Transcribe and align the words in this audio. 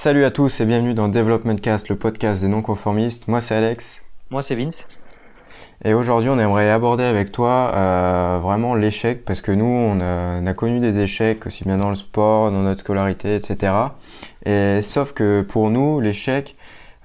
Salut 0.00 0.24
à 0.24 0.30
tous 0.30 0.60
et 0.60 0.64
bienvenue 0.64 0.94
dans 0.94 1.08
Development 1.08 1.60
Cast, 1.60 1.88
le 1.88 1.96
podcast 1.96 2.40
des 2.40 2.46
non-conformistes. 2.46 3.26
Moi 3.26 3.40
c'est 3.40 3.56
Alex. 3.56 4.00
Moi 4.30 4.42
c'est 4.42 4.54
Vince. 4.54 4.86
Et 5.84 5.92
aujourd'hui 5.92 6.30
on 6.30 6.38
aimerait 6.38 6.70
aborder 6.70 7.02
avec 7.02 7.32
toi 7.32 7.72
euh, 7.74 8.38
vraiment 8.40 8.76
l'échec 8.76 9.24
parce 9.24 9.40
que 9.40 9.50
nous 9.50 9.64
on 9.64 9.98
a, 10.00 10.54
connu 10.54 10.78
des 10.78 11.00
échecs 11.00 11.44
aussi 11.48 11.64
bien 11.64 11.78
dans 11.78 11.90
le 11.90 11.96
sport, 11.96 12.52
dans 12.52 12.62
notre 12.62 12.82
scolarité, 12.82 13.34
etc. 13.34 13.72
Et 14.46 14.82
sauf 14.82 15.14
que 15.14 15.42
pour 15.42 15.68
nous 15.68 15.98
l'échec 15.98 16.54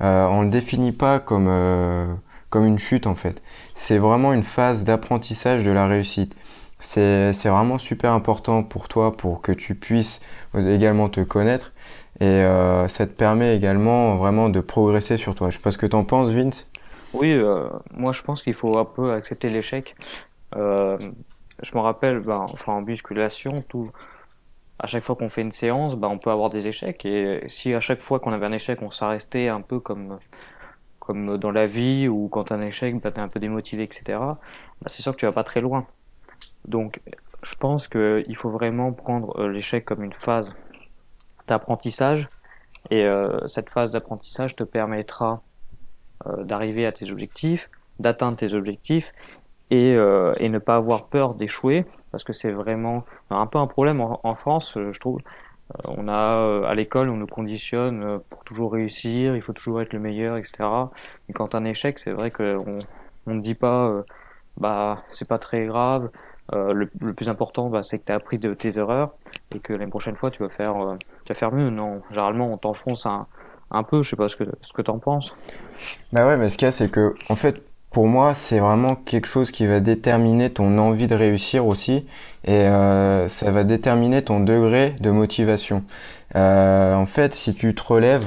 euh, 0.02 0.28
on 0.28 0.44
le 0.44 0.50
définit 0.50 0.92
pas 0.92 1.18
comme 1.18 1.48
euh, 1.50 2.06
comme 2.52 2.66
une 2.68 2.78
chute 2.78 3.08
en 3.08 3.16
fait. 3.16 3.42
C'est 3.74 3.98
vraiment 3.98 4.34
une 4.34 4.44
phase 4.44 4.84
d'apprentissage 4.84 5.64
de 5.64 5.72
la 5.72 5.88
réussite. 5.88 6.36
C'est 6.78 7.32
vraiment 7.46 7.80
super 7.80 8.12
important 8.12 8.62
pour 8.62 8.88
toi 8.88 9.18
pour 9.18 9.42
que 9.42 9.52
tu 9.52 9.74
puisses 9.74 10.22
également 10.56 11.10
te 11.10 11.22
connaître 11.22 11.73
et 12.24 12.26
euh, 12.26 12.88
ça 12.88 13.06
te 13.06 13.12
permet 13.12 13.54
également 13.54 14.16
vraiment 14.16 14.48
de 14.48 14.62
progresser 14.62 15.18
sur 15.18 15.36
toi. 15.36 15.50
Je 15.50 15.58
sais 15.58 15.62
pas 15.62 15.72
ce 15.72 15.78
que 15.78 15.86
tu 15.86 15.96
en 15.98 16.06
penses, 16.06 16.30
Vince. 16.30 16.72
Oui, 17.14 17.34
euh, 17.34 17.68
moi 17.92 18.14
je 18.14 18.22
pense 18.22 18.44
qu'il 18.44 18.54
faut 18.54 18.78
un 18.78 18.86
peu 18.86 19.12
accepter 19.12 19.50
l'échec. 19.50 19.94
Euh, 20.56 20.98
je 21.62 21.76
me 21.76 21.82
rappelle, 21.82 22.22
ben, 22.22 22.46
enfin 22.54 22.72
en 22.76 22.82
musculation, 22.82 23.62
à 24.80 24.88
chaque 24.88 25.04
fois 25.04 25.18
qu'on 25.18 25.28
fait 25.28 25.42
une 25.42 25.52
séance, 25.52 25.98
ben, 25.98 26.08
on 26.08 26.18
peut 26.18 26.32
avoir 26.32 26.50
des 26.50 26.66
échecs. 26.66 27.06
Et 27.06 27.44
si 27.48 27.74
à 27.74 27.82
chaque 27.82 28.02
fois 28.02 28.22
qu'on 28.22 28.32
avait 28.32 28.46
un 28.46 28.54
échec, 28.54 28.82
on 28.82 28.90
s'arrêtait 28.90 29.50
un 29.50 29.60
peu 29.60 29.82
comme, 29.82 30.18
dans 31.10 31.52
la 31.52 31.68
vie, 31.68 32.08
ou 32.08 32.30
quand 32.30 32.54
un 32.54 32.62
échec, 32.62 33.02
ben, 33.02 33.12
tu 33.12 33.20
es 33.20 33.22
un 33.22 33.28
peu 33.28 33.42
démotivé, 33.42 33.84
etc., 33.84 34.04
ben, 34.08 34.38
c'est 34.86 35.02
sûr 35.02 35.12
que 35.12 35.18
tu 35.18 35.26
vas 35.26 35.34
pas 35.34 35.44
très 35.44 35.60
loin. 35.60 35.86
Donc 36.64 37.02
je 37.42 37.56
pense 37.56 37.90
qu'il 37.90 38.36
faut 38.38 38.50
vraiment 38.50 38.94
prendre 38.94 39.46
l'échec 39.50 39.84
comme 39.84 40.04
une 40.04 40.14
phase 40.14 40.54
d'apprentissage. 41.48 42.30
Et 42.90 43.06
euh, 43.06 43.48
cette 43.48 43.70
phase 43.70 43.92
d'apprentissage 43.92 44.56
te 44.56 44.64
permettra 44.64 45.42
euh, 46.28 46.44
d'arriver 46.44 46.86
à 46.86 46.92
tes 46.92 47.12
objectifs, 47.12 47.70
d'atteindre 48.00 48.38
tes 48.38 48.54
objectifs 48.54 49.14
et, 49.70 49.94
euh, 49.96 50.34
et 50.38 50.50
ne 50.50 50.60
pas 50.60 50.76
avoir 50.76 51.06
peur 51.06 51.34
d'échouer 51.34 51.86
parce 52.12 52.24
que 52.24 52.34
c'est 52.34 52.52
vraiment 52.52 53.06
un 53.30 53.48
peu 53.48 53.58
un 53.58 53.66
problème 53.66 54.00
en, 54.02 54.36
France, 54.36 54.78
je 54.78 55.00
trouve. 55.00 55.20
on 55.86 56.08
a 56.08 56.68
à 56.68 56.76
l'école, 56.76 57.10
on 57.10 57.18
nous 57.18 57.26
conditionne 57.26 58.20
pour 58.30 58.44
toujours 58.44 58.74
réussir, 58.74 59.36
il 59.36 59.42
faut 59.42 59.54
toujours 59.54 59.82
être 59.82 59.94
le 59.94 60.00
meilleur, 60.00 60.38
etc. 60.38 60.70
Et 61.28 61.34
quand 61.34 61.56
un 61.56 61.66
échec, 61.66 61.98
c'est 61.98 62.12
vrai 62.12 62.30
qu'on 62.30 62.78
on 63.26 63.34
ne 63.34 63.42
dit 63.42 63.56
pas, 63.56 64.04
bah 64.58 65.02
c'est 65.12 65.28
pas 65.28 65.40
très 65.40 65.66
grave, 65.66 66.12
euh, 66.52 66.74
le, 66.74 66.90
le, 67.00 67.14
plus 67.14 67.30
important, 67.30 67.70
bah, 67.70 67.84
c'est 67.84 68.00
que 68.00 68.06
tu 68.06 68.12
as 68.12 68.16
appris 68.16 68.38
de 68.38 68.54
tes 68.54 68.78
erreurs 68.78 69.14
et 69.56 69.60
que 69.60 69.74
l'année 69.74 69.88
prochaine 69.88 70.16
fois, 70.16 70.32
tu 70.32 70.44
vas 70.44 70.50
faire, 70.50 70.76
euh, 70.76 70.96
tu 71.26 71.34
vas 71.34 71.40
faire 71.40 71.52
mieux. 71.52 71.70
Non, 71.70 72.02
généralement, 72.10 72.52
on 72.52 72.58
t'enfonce 72.58 73.06
un, 73.06 73.28
un 73.72 73.84
peu. 73.84 74.02
Je 74.02 74.10
sais 74.10 74.16
pas 74.16 74.28
ce 74.28 74.36
que, 74.36 74.46
ce 74.62 74.74
que 74.74 74.82
tu 74.82 74.92
en 74.92 75.00
penses. 75.00 75.36
Bah 76.12 76.26
ouais, 76.28 76.38
mais 76.38 76.50
ce 76.50 76.58
qu'il 76.58 76.66
y 76.66 76.70
a, 76.70 76.72
c'est 76.72 76.90
que, 76.90 77.16
en 77.30 77.36
fait, 77.36 77.62
pour 77.92 78.08
moi, 78.08 78.34
c'est 78.34 78.60
vraiment 78.60 78.96
quelque 78.96 79.28
chose 79.28 79.52
qui 79.52 79.68
va 79.68 79.80
déterminer 79.80 80.50
ton 80.50 80.78
envie 80.78 81.08
de 81.08 81.16
réussir 81.16 81.66
aussi, 81.66 82.06
et 82.44 82.52
euh, 82.52 83.28
ça 83.28 83.52
va 83.52 83.64
déterminer 83.64 84.24
ton 84.24 84.40
degré 84.40 84.96
de 85.00 85.12
motivation. 85.12 85.84
Euh, 86.36 86.96
en 86.96 87.06
fait, 87.06 87.36
si 87.36 87.54
tu 87.54 87.74
te 87.76 87.84
relèves, 87.84 88.26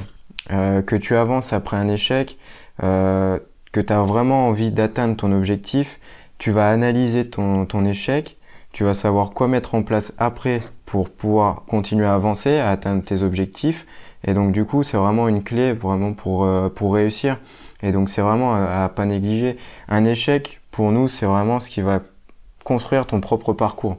que 0.49 0.95
tu 0.95 1.17
avances 1.17 1.53
après 1.53 1.77
un 1.77 1.89
échec, 1.89 2.39
que 2.79 3.41
tu 3.81 3.93
as 3.93 4.03
vraiment 4.03 4.47
envie 4.47 4.71
d'atteindre 4.71 5.17
ton 5.17 5.33
objectif, 5.33 5.99
tu 6.39 6.53
vas 6.53 6.71
analyser 6.71 7.29
ton, 7.29 7.67
ton 7.67 7.85
échec, 7.85 8.37
tu 8.77 8.85
vas 8.85 8.93
savoir 8.93 9.31
quoi 9.31 9.49
mettre 9.49 9.75
en 9.75 9.83
place 9.83 10.13
après 10.19 10.61
pour 10.85 11.09
pouvoir 11.09 11.63
continuer 11.67 12.05
à 12.05 12.13
avancer, 12.13 12.59
à 12.59 12.69
atteindre 12.69 13.03
tes 13.03 13.23
objectifs. 13.23 13.87
Et 14.23 14.35
donc 14.35 14.53
du 14.53 14.67
coup, 14.67 14.83
c'est 14.83 14.99
vraiment 14.99 15.29
une 15.29 15.43
clé 15.43 15.73
vraiment 15.73 16.13
pour, 16.13 16.45
euh, 16.45 16.69
réussir. 16.83 17.39
Et 17.83 17.91
donc 17.91 18.11
c'est 18.11 18.21
vraiment 18.21 18.55
à, 18.55 18.87
pas 18.95 19.07
négliger. 19.07 19.57
Un 19.89 20.05
échec, 20.05 20.61
pour 20.71 20.93
nous, 20.93 21.09
c'est 21.09 21.25
vraiment 21.25 21.59
ce 21.59 21.71
qui 21.71 21.81
va 21.81 22.01
construire 22.65 23.07
ton 23.07 23.23
propre 23.23 23.55
parcours. 23.55 23.97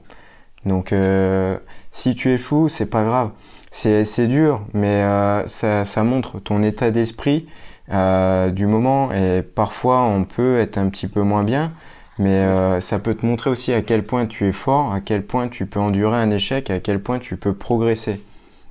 Donc 0.64 0.94
euh, 0.94 1.58
si 1.90 2.14
tu 2.14 2.30
échoues, 2.30 2.70
c'est 2.70 2.86
pas 2.86 3.04
grave. 3.04 3.32
C'est 3.72 4.28
dur, 4.28 4.62
mais 4.76 5.02
euh, 5.02 5.48
ça, 5.48 6.04
montre 6.04 6.38
ton 6.38 6.62
état 6.62 6.92
d'esprit 6.92 7.48
du 7.90 8.68
moment. 8.68 9.12
Et 9.12 9.42
parfois, 9.42 10.08
on 10.08 10.24
peut 10.24 10.60
être 10.60 10.78
un 10.78 10.90
petit 10.90 11.08
peu 11.08 11.24
moins 11.24 11.44
bien. 11.44 11.72
Mais 12.20 12.40
euh, 12.40 12.80
ça 12.80 13.00
peut 13.00 13.14
te 13.16 13.26
montrer 13.26 13.50
aussi 13.50 13.74
à 13.74 13.82
quel 13.82 14.04
point 14.04 14.26
tu 14.26 14.48
es 14.48 14.52
fort, 14.52 14.92
à 14.92 15.02
quel 15.02 15.24
point 15.24 15.50
tu 15.50 15.66
peux 15.66 15.80
endurer 15.80 16.18
un 16.18 16.32
échec, 16.32 16.70
à 16.72 16.80
quel 16.80 17.00
point 17.02 17.20
tu 17.20 17.38
peux 17.38 17.54
progresser. 17.54 18.22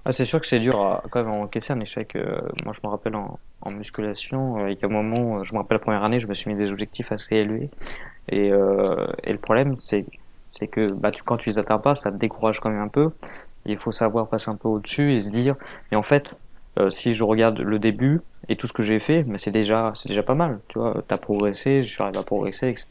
Ah, 0.04 0.12
c'est 0.12 0.24
sûr 0.24 0.40
que 0.40 0.46
c'est 0.46 0.60
dur 0.60 0.80
à 0.82 1.02
quand 1.10 1.22
même 1.24 1.32
encaisser 1.32 1.72
un 1.72 1.80
échec. 1.80 2.14
Euh, 2.16 2.38
moi, 2.64 2.72
je 2.74 2.80
me 2.84 2.90
rappelle 2.90 3.16
en, 3.16 3.38
en 3.62 3.70
musculation, 3.72 4.58
euh, 4.58 4.70
il 4.70 4.78
y 4.80 4.84
a 4.84 4.86
un 4.86 4.90
moment, 4.90 5.42
je 5.44 5.52
me 5.52 5.58
rappelle 5.58 5.76
la 5.76 5.82
première 5.82 6.04
année, 6.04 6.20
je 6.20 6.28
me 6.28 6.34
suis 6.34 6.48
mis 6.48 6.56
des 6.56 6.70
objectifs 6.70 7.10
assez 7.12 7.36
élevés. 7.36 7.70
Et, 8.28 8.50
euh, 8.52 9.06
et 9.24 9.32
le 9.32 9.38
problème, 9.38 9.76
c'est 9.78 10.04
c'est 10.50 10.68
que 10.68 10.90
bah, 10.92 11.10
tu, 11.10 11.22
quand 11.22 11.36
tu 11.36 11.50
les 11.50 11.58
atteins 11.58 11.78
pas, 11.78 11.94
ça 11.94 12.10
te 12.10 12.16
décourage 12.16 12.60
quand 12.60 12.70
même 12.70 12.80
un 12.80 12.88
peu. 12.88 13.10
Il 13.66 13.78
faut 13.78 13.92
savoir 13.92 14.28
passer 14.28 14.50
un 14.50 14.56
peu 14.56 14.68
au-dessus 14.68 15.14
et 15.14 15.20
se 15.20 15.30
dire, 15.30 15.56
mais 15.90 15.96
en 15.96 16.02
fait, 16.02 16.30
euh, 16.78 16.88
si 16.90 17.12
je 17.12 17.24
regarde 17.24 17.58
le 17.60 17.78
début 17.78 18.20
et 18.48 18.56
tout 18.56 18.66
ce 18.66 18.72
que 18.72 18.82
j'ai 18.82 18.98
fait, 18.98 19.24
mais 19.26 19.38
c'est 19.38 19.50
déjà 19.50 19.92
c'est 19.94 20.08
déjà 20.08 20.22
pas 20.22 20.34
mal. 20.34 20.60
Tu 20.68 20.78
vois, 20.78 21.02
t'as 21.06 21.16
progressé, 21.18 21.82
j'arrive 21.82 22.16
à 22.16 22.22
progresser, 22.22 22.68
etc. 22.68 22.88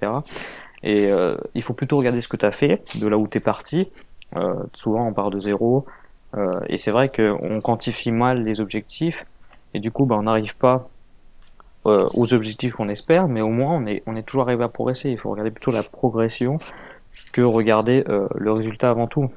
Et 0.83 1.11
euh, 1.11 1.35
il 1.55 1.63
faut 1.63 1.73
plutôt 1.73 1.97
regarder 1.97 2.21
ce 2.21 2.27
que 2.27 2.37
t'as 2.37 2.51
fait, 2.51 2.81
de 2.99 3.07
là 3.07 3.17
où 3.17 3.27
t'es 3.27 3.39
parti. 3.39 3.87
Euh, 4.35 4.55
souvent 4.73 5.07
on 5.07 5.13
part 5.13 5.31
de 5.31 5.39
zéro. 5.39 5.85
Euh, 6.35 6.59
et 6.67 6.77
c'est 6.77 6.91
vrai 6.91 7.09
qu'on 7.09 7.61
quantifie 7.61 8.11
mal 8.11 8.43
les 8.43 8.59
objectifs 8.59 9.25
et 9.73 9.79
du 9.79 9.91
coup 9.91 10.05
bah, 10.05 10.15
on 10.17 10.23
n'arrive 10.23 10.57
pas 10.57 10.89
euh, 11.85 12.09
aux 12.13 12.33
objectifs 12.33 12.73
qu'on 12.73 12.89
espère, 12.89 13.27
mais 13.27 13.41
au 13.41 13.49
moins 13.49 13.75
on 13.75 13.85
est 13.85 14.03
on 14.05 14.15
est 14.15 14.23
toujours 14.23 14.43
arrivé 14.43 14.63
à 14.63 14.67
progresser. 14.67 15.09
Il 15.09 15.17
faut 15.17 15.29
regarder 15.29 15.51
plutôt 15.51 15.71
la 15.71 15.83
progression 15.83 16.59
que 17.31 17.41
regarder 17.41 18.03
le 18.35 18.51
résultat 18.51 18.89
avant 18.89 19.07
tout. 19.07 19.29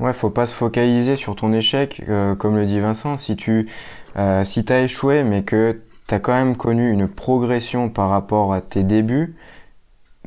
Ouais, 0.00 0.12
faut 0.12 0.30
pas 0.30 0.46
se 0.46 0.54
focaliser 0.54 1.16
sur 1.16 1.34
ton 1.34 1.52
échec, 1.52 2.02
euh, 2.08 2.36
comme 2.36 2.54
le 2.54 2.66
dit 2.66 2.78
Vincent. 2.78 3.16
Si 3.16 3.34
tu 3.34 3.68
euh, 4.16 4.44
si 4.44 4.64
t'as 4.64 4.82
échoué, 4.82 5.24
mais 5.24 5.42
que 5.42 5.80
t'as 6.06 6.20
quand 6.20 6.32
même 6.32 6.56
connu 6.56 6.92
une 6.92 7.08
progression 7.08 7.88
par 7.88 8.08
rapport 8.08 8.52
à 8.52 8.60
tes 8.60 8.84
débuts, 8.84 9.34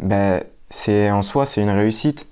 ben 0.02 0.42
c'est 0.70 1.10
en 1.10 1.22
soi 1.22 1.46
c'est 1.46 1.62
une 1.62 1.70
réussite. 1.70 2.28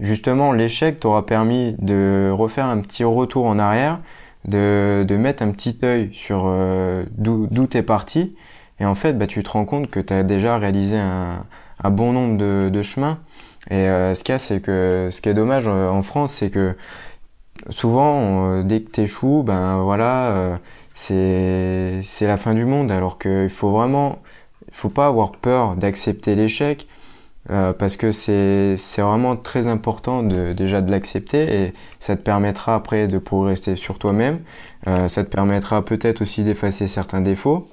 Justement, 0.00 0.52
l'échec 0.52 0.98
t'aura 0.98 1.24
permis 1.24 1.76
de 1.78 2.30
refaire 2.32 2.66
un 2.66 2.80
petit 2.80 3.04
retour 3.04 3.46
en 3.46 3.60
arrière, 3.60 4.00
de, 4.44 5.04
de 5.06 5.16
mettre 5.16 5.44
un 5.44 5.52
petit 5.52 5.78
œil 5.84 6.10
sur 6.12 6.44
euh, 6.46 7.04
d'où 7.16 7.66
t'es 7.68 7.82
parti, 7.84 8.34
et 8.80 8.84
en 8.84 8.96
fait, 8.96 9.12
bah, 9.12 9.28
tu 9.28 9.44
te 9.44 9.50
rends 9.50 9.64
compte 9.64 9.88
que 9.88 10.00
t'as 10.00 10.24
déjà 10.24 10.58
réalisé 10.58 10.98
un, 10.98 11.44
un 11.84 11.90
bon 11.90 12.12
nombre 12.12 12.36
de, 12.38 12.68
de 12.72 12.82
chemins. 12.82 13.18
Et 13.70 13.74
euh, 13.74 14.14
ce 14.14 14.24
qu'il 14.24 14.32
y 14.32 14.36
a, 14.36 14.38
c'est 14.38 14.60
que 14.60 15.08
ce 15.10 15.20
qui 15.20 15.28
est 15.28 15.34
dommage 15.34 15.64
euh, 15.68 15.88
en 15.88 16.02
France, 16.02 16.34
c'est 16.34 16.50
que 16.50 16.76
souvent, 17.70 18.60
euh, 18.60 18.62
dès 18.64 18.82
que 18.82 18.90
t'échoues, 18.90 19.42
ben 19.44 19.82
voilà, 19.82 20.58
c'est 20.94 22.00
c'est 22.02 22.26
la 22.26 22.36
fin 22.36 22.54
du 22.54 22.64
monde. 22.64 22.90
Alors 22.90 23.18
qu'il 23.18 23.50
faut 23.50 23.70
vraiment, 23.70 24.18
il 24.68 24.74
faut 24.74 24.88
pas 24.90 25.06
avoir 25.06 25.32
peur 25.32 25.76
d'accepter 25.76 26.34
l'échec. 26.34 26.86
parce 27.48 27.96
que 27.96 28.12
c'est 28.12 28.76
vraiment 28.98 29.36
très 29.36 29.66
important 29.66 30.22
de 30.22 30.52
déjà 30.52 30.80
de 30.80 30.90
l'accepter 30.90 31.64
et 31.66 31.72
ça 32.00 32.16
te 32.16 32.22
permettra 32.22 32.74
après 32.76 33.08
de 33.08 33.18
progresser 33.18 33.76
sur 33.76 33.98
toi-même 33.98 34.40
ça 34.86 35.24
te 35.24 35.28
permettra 35.30 35.84
peut-être 35.84 36.22
aussi 36.22 36.44
d'effacer 36.44 36.88
certains 36.88 37.20
défauts 37.20 37.68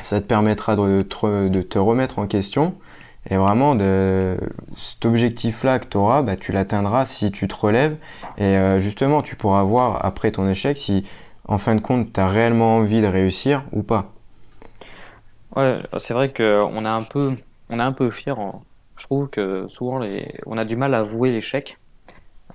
ça 0.00 0.20
te 0.20 0.26
permettra 0.26 0.76
de 0.76 1.02
de 1.48 1.62
te 1.62 1.78
remettre 1.78 2.18
en 2.18 2.26
question 2.26 2.74
et 3.30 3.36
vraiment, 3.36 3.74
de, 3.74 4.36
cet 4.76 5.04
objectif-là 5.06 5.78
que 5.78 5.86
tu 5.86 5.96
auras, 5.96 6.22
bah, 6.22 6.36
tu 6.36 6.52
l'atteindras 6.52 7.06
si 7.06 7.30
tu 7.32 7.48
te 7.48 7.54
relèves. 7.54 7.96
Et 8.36 8.44
euh, 8.44 8.78
justement, 8.78 9.22
tu 9.22 9.36
pourras 9.36 9.62
voir 9.62 10.04
après 10.04 10.30
ton 10.30 10.48
échec 10.48 10.76
si, 10.76 11.06
en 11.48 11.58
fin 11.58 11.74
de 11.74 11.80
compte, 11.80 12.12
tu 12.12 12.20
as 12.20 12.28
réellement 12.28 12.76
envie 12.76 13.00
de 13.00 13.06
réussir 13.06 13.64
ou 13.72 13.82
pas. 13.82 14.12
Ouais, 15.56 15.80
c'est 15.98 16.14
vrai 16.14 16.32
qu'on 16.32 16.84
a 16.84 16.90
un 16.90 17.02
peu, 17.02 17.34
on 17.70 17.78
est 17.78 17.82
un 17.82 17.92
peu 17.92 18.10
fier. 18.10 18.36
Je 18.96 19.04
trouve 19.04 19.28
que 19.28 19.66
souvent, 19.68 20.00
on 20.46 20.58
a 20.58 20.64
du 20.64 20.76
mal 20.76 20.94
à 20.94 20.98
avouer 20.98 21.30
l'échec. 21.30 21.78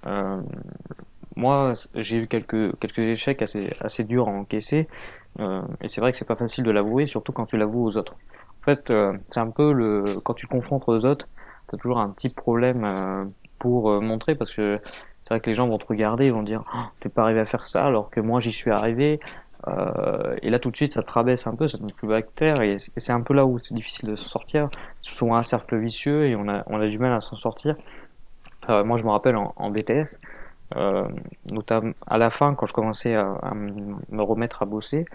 Euh, 0.05 0.41
moi, 1.35 1.73
j'ai 1.95 2.17
eu 2.17 2.27
quelques, 2.27 2.77
quelques 2.79 2.99
échecs 2.99 3.41
assez, 3.41 3.73
assez 3.79 4.03
durs 4.03 4.27
à 4.27 4.31
encaisser. 4.31 4.87
Euh, 5.39 5.61
et 5.81 5.87
c'est 5.87 6.01
vrai 6.01 6.11
que 6.11 6.17
c'est 6.17 6.25
pas 6.25 6.35
facile 6.35 6.63
de 6.63 6.71
l'avouer, 6.71 7.05
surtout 7.05 7.31
quand 7.31 7.45
tu 7.45 7.57
l'avoues 7.57 7.85
aux 7.85 7.97
autres. 7.97 8.15
Fait, 8.69 8.91
euh, 8.91 9.17
c'est 9.31 9.39
un 9.39 9.49
peu 9.49 9.73
le 9.73 10.03
quand 10.23 10.35
tu 10.35 10.45
confrontes 10.45 10.83
aux 10.85 11.03
autres, 11.03 11.27
t'as 11.67 11.77
toujours 11.77 11.97
un 11.97 12.11
petit 12.11 12.29
problème 12.29 12.83
euh, 12.85 13.25
pour 13.57 13.89
euh, 13.89 13.99
montrer 13.99 14.35
parce 14.35 14.53
que 14.53 14.79
c'est 15.23 15.33
vrai 15.33 15.39
que 15.39 15.49
les 15.49 15.55
gens 15.55 15.67
vont 15.67 15.79
te 15.79 15.87
regarder, 15.87 16.27
ils 16.27 16.33
vont 16.33 16.43
dire 16.43 16.63
oh, 16.75 16.83
t'es 16.99 17.09
pas 17.09 17.23
arrivé 17.23 17.39
à 17.39 17.47
faire 17.47 17.65
ça 17.65 17.81
alors 17.85 18.11
que 18.11 18.19
moi 18.19 18.39
j'y 18.39 18.51
suis 18.51 18.69
arrivé. 18.69 19.19
et 20.43 20.49
là 20.51 20.59
tout 20.59 20.69
de 20.69 20.75
suite 20.75 20.93
ça 20.93 21.01
te 21.01 21.11
rabaisse 21.11 21.47
un 21.47 21.55
peu, 21.55 21.67
ça 21.67 21.79
te 21.79 21.83
met 21.83 21.91
plus 21.97 22.07
bas 22.07 22.21
terre 22.21 22.61
et 22.61 22.77
c'est 22.77 23.11
un 23.11 23.21
peu 23.21 23.33
là 23.33 23.43
où 23.43 23.57
c'est 23.57 23.73
difficile 23.73 24.09
de 24.09 24.15
s'en 24.15 24.29
sortir. 24.29 24.69
C'est 25.01 25.15
souvent 25.15 25.37
un 25.37 25.43
cercle 25.43 25.75
vicieux 25.79 26.27
et 26.27 26.35
on 26.35 26.47
a 26.47 26.61
on 26.67 26.79
a 26.79 26.85
du 26.85 26.99
mal 26.99 27.13
à 27.13 27.21
s'en 27.21 27.37
sortir. 27.37 27.75
moi 28.67 28.97
je 28.97 29.03
me 29.03 29.09
rappelle 29.09 29.35
en, 29.35 29.71
BTS, 29.71 30.19
notamment 31.47 31.93
à 32.05 32.19
la 32.19 32.29
fin 32.29 32.53
quand 32.53 32.67
je 32.67 32.73
commençais 32.73 33.15
à 33.15 33.53
me 33.55 34.21
remettre 34.21 34.61
à 34.61 34.65
bosser, 34.67 35.05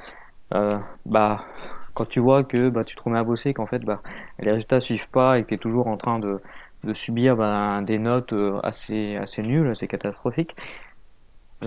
bah 1.07 1.45
quand 1.95 2.07
tu 2.09 2.21
vois 2.21 2.45
que 2.45 2.69
bah, 2.69 2.85
tu 2.85 2.97
te 2.97 3.03
remets 3.03 3.19
à 3.19 3.25
bosser, 3.25 3.55
qu'en 3.55 3.67
fait 3.67 3.81
bah, 3.85 4.03
les 4.41 4.51
résultats 4.51 4.81
suivent 4.81 5.09
pas 5.11 5.39
et 5.39 5.43
que 5.43 5.49
tu 5.49 5.55
es 5.55 5.59
toujours 5.59 5.87
en 5.87 5.97
train 5.97 6.19
de, 6.19 6.41
de 6.85 6.93
subir 6.93 7.37
bah, 7.37 7.81
des 7.83 7.99
notes 7.99 8.33
euh, 8.33 8.61
assez, 8.63 9.17
assez 9.17 9.43
nulles, 9.43 9.69
assez 9.69 9.87
catastrophiques, 9.89 10.55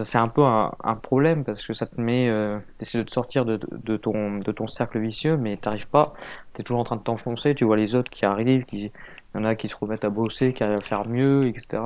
c'est 0.03 0.17
un 0.17 0.27
peu 0.27 0.43
un, 0.43 0.71
un, 0.83 0.95
problème 0.95 1.43
parce 1.43 1.65
que 1.65 1.73
ça 1.73 1.85
te 1.85 1.99
met, 1.99 2.29
euh, 2.29 2.59
de 2.79 3.03
te 3.03 3.11
sortir 3.11 3.45
de, 3.45 3.59
de, 3.71 3.97
ton, 3.97 4.37
de 4.39 4.51
ton 4.51 4.67
cercle 4.67 4.99
vicieux, 4.99 5.37
mais 5.37 5.57
t'arrives 5.57 5.87
pas, 5.87 6.13
tu 6.53 6.61
es 6.61 6.63
toujours 6.63 6.81
en 6.81 6.83
train 6.83 6.97
de 6.97 7.01
t'enfoncer, 7.01 7.55
tu 7.55 7.65
vois 7.65 7.77
les 7.77 7.95
autres 7.95 8.11
qui 8.11 8.25
arrivent, 8.25 8.65
qui, 8.65 8.85
y 8.85 8.91
en 9.35 9.43
a 9.43 9.55
qui 9.55 9.67
se 9.67 9.75
remettent 9.75 10.05
à 10.05 10.09
bosser, 10.09 10.53
qui 10.53 10.63
arrivent 10.63 10.77
à 10.79 10.87
faire 10.87 11.07
mieux, 11.07 11.45
etc. 11.45 11.81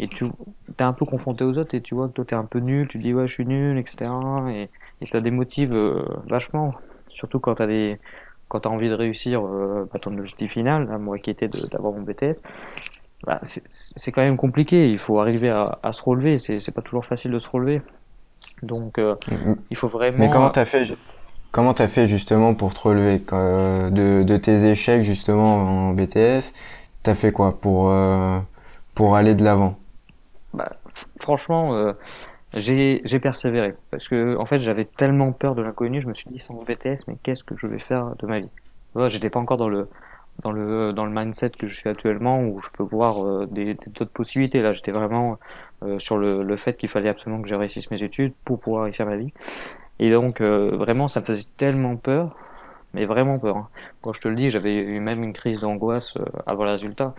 Et 0.00 0.08
tu 0.08 0.26
es 0.26 0.82
un 0.82 0.92
peu 0.92 1.04
confronté 1.06 1.44
aux 1.44 1.58
autres 1.58 1.74
et 1.74 1.80
tu 1.80 1.94
vois 1.94 2.08
que 2.08 2.12
toi 2.12 2.24
t'es 2.24 2.36
un 2.36 2.44
peu 2.44 2.60
nul, 2.60 2.86
tu 2.88 2.98
te 2.98 3.02
dis 3.02 3.14
ouais 3.14 3.26
je 3.26 3.34
suis 3.34 3.46
nul, 3.46 3.78
etc. 3.78 4.10
Et, 4.48 4.68
et 5.00 5.06
ça 5.06 5.20
démotive 5.20 5.72
euh, 5.72 6.04
vachement. 6.28 6.66
Surtout 7.08 7.40
quand 7.40 7.56
tu 7.56 7.62
as 7.62 7.66
des 7.66 7.98
quand 8.48 8.60
tu 8.60 8.68
as 8.68 8.70
envie 8.70 8.88
de 8.88 8.94
réussir 8.94 9.44
euh, 9.44 9.88
bah, 9.92 9.98
ton 10.00 10.16
objectif 10.16 10.52
final, 10.52 10.88
hein, 10.90 10.98
moi 10.98 11.18
qui 11.18 11.30
était 11.30 11.48
d'avoir 11.48 11.92
mon 11.92 12.00
BTS, 12.00 12.40
bah, 13.26 13.40
c'est 13.42 14.12
quand 14.12 14.22
même 14.22 14.36
compliqué. 14.36 14.90
Il 14.90 14.98
faut 14.98 15.20
arriver 15.20 15.50
à, 15.50 15.78
à 15.82 15.92
se 15.92 16.02
relever. 16.02 16.38
C'est 16.38 16.70
pas 16.72 16.82
toujours 16.82 17.04
facile 17.04 17.30
de 17.32 17.38
se 17.38 17.48
relever. 17.48 17.82
Donc, 18.62 18.98
euh, 18.98 19.14
mm-hmm. 19.28 19.56
il 19.70 19.76
faut 19.76 19.88
vraiment. 19.88 20.18
Mais 20.18 20.30
comment 20.30 20.50
t'as 20.50 20.64
fait 20.64 20.86
Comment 21.50 21.74
t'as 21.74 21.88
fait 21.88 22.06
justement 22.06 22.54
pour 22.54 22.74
te 22.74 22.80
relever 22.80 23.22
euh, 23.32 23.90
de, 23.90 24.22
de, 24.22 24.36
tes 24.36 24.66
échecs 24.66 25.02
justement 25.02 25.88
en 25.88 25.92
BTS 25.92 26.52
T'as 27.02 27.14
fait 27.14 27.32
quoi 27.32 27.58
pour 27.58 27.90
euh, 27.90 28.38
pour 28.94 29.16
aller 29.16 29.34
de 29.34 29.44
l'avant? 29.44 29.78
Bah, 30.52 30.72
Franchement, 31.20 31.94
j'ai 32.54 33.20
persévéré. 33.20 33.74
Parce 33.90 34.08
que 34.08 34.36
en 34.36 34.44
fait 34.44 34.60
j'avais 34.60 34.84
tellement 34.84 35.32
peur 35.32 35.54
de 35.54 35.62
l'inconnu, 35.62 36.00
je 36.00 36.08
me 36.08 36.14
suis 36.14 36.28
dit 36.30 36.38
sans 36.38 36.54
BTS 36.54 37.06
mais 37.06 37.16
qu'est-ce 37.22 37.44
que 37.44 37.56
je 37.56 37.66
vais 37.66 37.78
faire 37.78 38.14
de 38.16 38.26
ma 38.26 38.40
vie? 38.40 38.50
J'étais 39.08 39.30
pas 39.30 39.38
encore 39.38 39.58
dans 39.58 39.68
le 39.68 39.88
dans 40.42 40.52
le 40.52 40.92
dans 40.92 41.04
le 41.04 41.12
mindset 41.12 41.50
que 41.50 41.66
je 41.66 41.74
suis 41.74 41.88
actuellement 41.88 42.40
où 42.42 42.60
je 42.60 42.70
peux 42.70 42.82
voir 42.82 43.24
euh, 43.24 43.36
des 43.50 43.74
d'autres 43.74 44.12
possibilités. 44.12 44.60
Là 44.60 44.72
j'étais 44.72 44.92
vraiment 44.92 45.38
euh, 45.82 45.98
sur 45.98 46.16
le, 46.18 46.42
le 46.42 46.56
fait 46.56 46.76
qu'il 46.76 46.88
fallait 46.88 47.08
absolument 47.08 47.42
que 47.42 47.48
je 47.48 47.54
réussisse 47.54 47.90
mes 47.90 48.02
études 48.02 48.32
pour 48.44 48.60
pouvoir 48.60 48.84
réussir 48.84 49.06
ma 49.06 49.16
vie. 49.16 49.32
Et 49.98 50.10
donc 50.10 50.40
euh, 50.40 50.76
vraiment 50.76 51.08
ça 51.08 51.20
me 51.20 51.26
faisait 51.26 51.46
tellement 51.56 51.96
peur 51.96 52.36
mais 52.94 53.04
vraiment 53.04 53.38
peur 53.38 53.56
hein. 53.58 53.68
quand 54.00 54.14
je 54.14 54.20
te 54.20 54.28
le 54.28 54.36
dis 54.36 54.50
j'avais 54.50 54.74
eu 54.74 55.00
même 55.00 55.22
une 55.22 55.34
crise 55.34 55.60
d'angoisse 55.60 56.14
avant 56.46 56.64
le 56.64 56.70
résultat. 56.70 57.14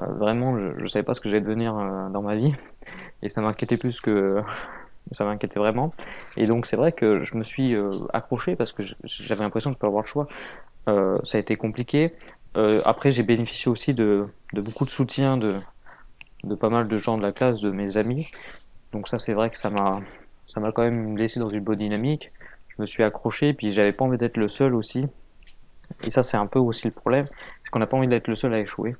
Vraiment 0.00 0.58
je, 0.58 0.68
je 0.78 0.86
savais 0.86 1.04
pas 1.04 1.14
ce 1.14 1.20
que 1.20 1.28
j'allais 1.28 1.42
devenir 1.42 1.74
dans 2.10 2.22
ma 2.22 2.34
vie 2.34 2.54
et 3.24 3.28
ça 3.30 3.40
m'inquiétait 3.40 3.78
plus 3.78 4.00
que 4.00 4.42
ça 5.12 5.24
m'inquiétait 5.24 5.58
vraiment. 5.58 5.92
Et 6.36 6.46
donc 6.46 6.66
c'est 6.66 6.76
vrai 6.76 6.92
que 6.92 7.22
je 7.24 7.36
me 7.36 7.42
suis 7.42 7.74
euh, 7.74 7.98
accroché 8.12 8.54
parce 8.54 8.72
que 8.72 8.82
j'avais 9.04 9.42
l'impression 9.42 9.70
de 9.70 9.74
ne 9.74 9.78
pas 9.78 9.88
avoir 9.88 10.02
le 10.02 10.08
choix. 10.08 10.28
Euh, 10.88 11.18
ça 11.24 11.38
a 11.38 11.40
été 11.40 11.56
compliqué. 11.56 12.14
Euh, 12.56 12.80
après 12.84 13.10
j'ai 13.10 13.24
bénéficié 13.24 13.70
aussi 13.70 13.94
de, 13.94 14.28
beaucoup 14.52 14.84
de 14.84 14.90
soutien 14.90 15.36
de, 15.36 15.54
de 16.44 16.54
pas 16.54 16.68
mal 16.68 16.86
de 16.86 16.98
gens 16.98 17.18
de 17.18 17.22
la 17.22 17.32
classe, 17.32 17.60
de 17.60 17.70
mes 17.70 17.96
amis. 17.96 18.28
Donc 18.92 19.08
ça 19.08 19.18
c'est 19.18 19.32
vrai 19.32 19.50
que 19.50 19.58
ça 19.58 19.70
m'a 19.70 20.00
ça 20.46 20.60
m'a 20.60 20.70
quand 20.70 20.82
même 20.82 21.16
laissé 21.16 21.40
dans 21.40 21.48
une 21.48 21.64
bonne 21.64 21.78
dynamique. 21.78 22.30
Je 22.68 22.82
me 22.82 22.86
suis 22.86 23.02
accroché 23.02 23.54
puis 23.54 23.70
j'avais 23.72 23.92
pas 23.92 24.04
envie 24.04 24.18
d'être 24.18 24.36
le 24.36 24.48
seul 24.48 24.74
aussi. 24.74 25.06
Et 26.02 26.10
ça 26.10 26.22
c'est 26.22 26.36
un 26.36 26.46
peu 26.46 26.58
aussi 26.58 26.86
le 26.86 26.92
problème, 26.92 27.26
c'est 27.62 27.70
qu'on 27.70 27.78
n'a 27.78 27.86
pas 27.86 27.96
envie 27.96 28.08
d'être 28.08 28.28
le 28.28 28.34
seul 28.34 28.52
à 28.54 28.60
échouer. 28.60 28.96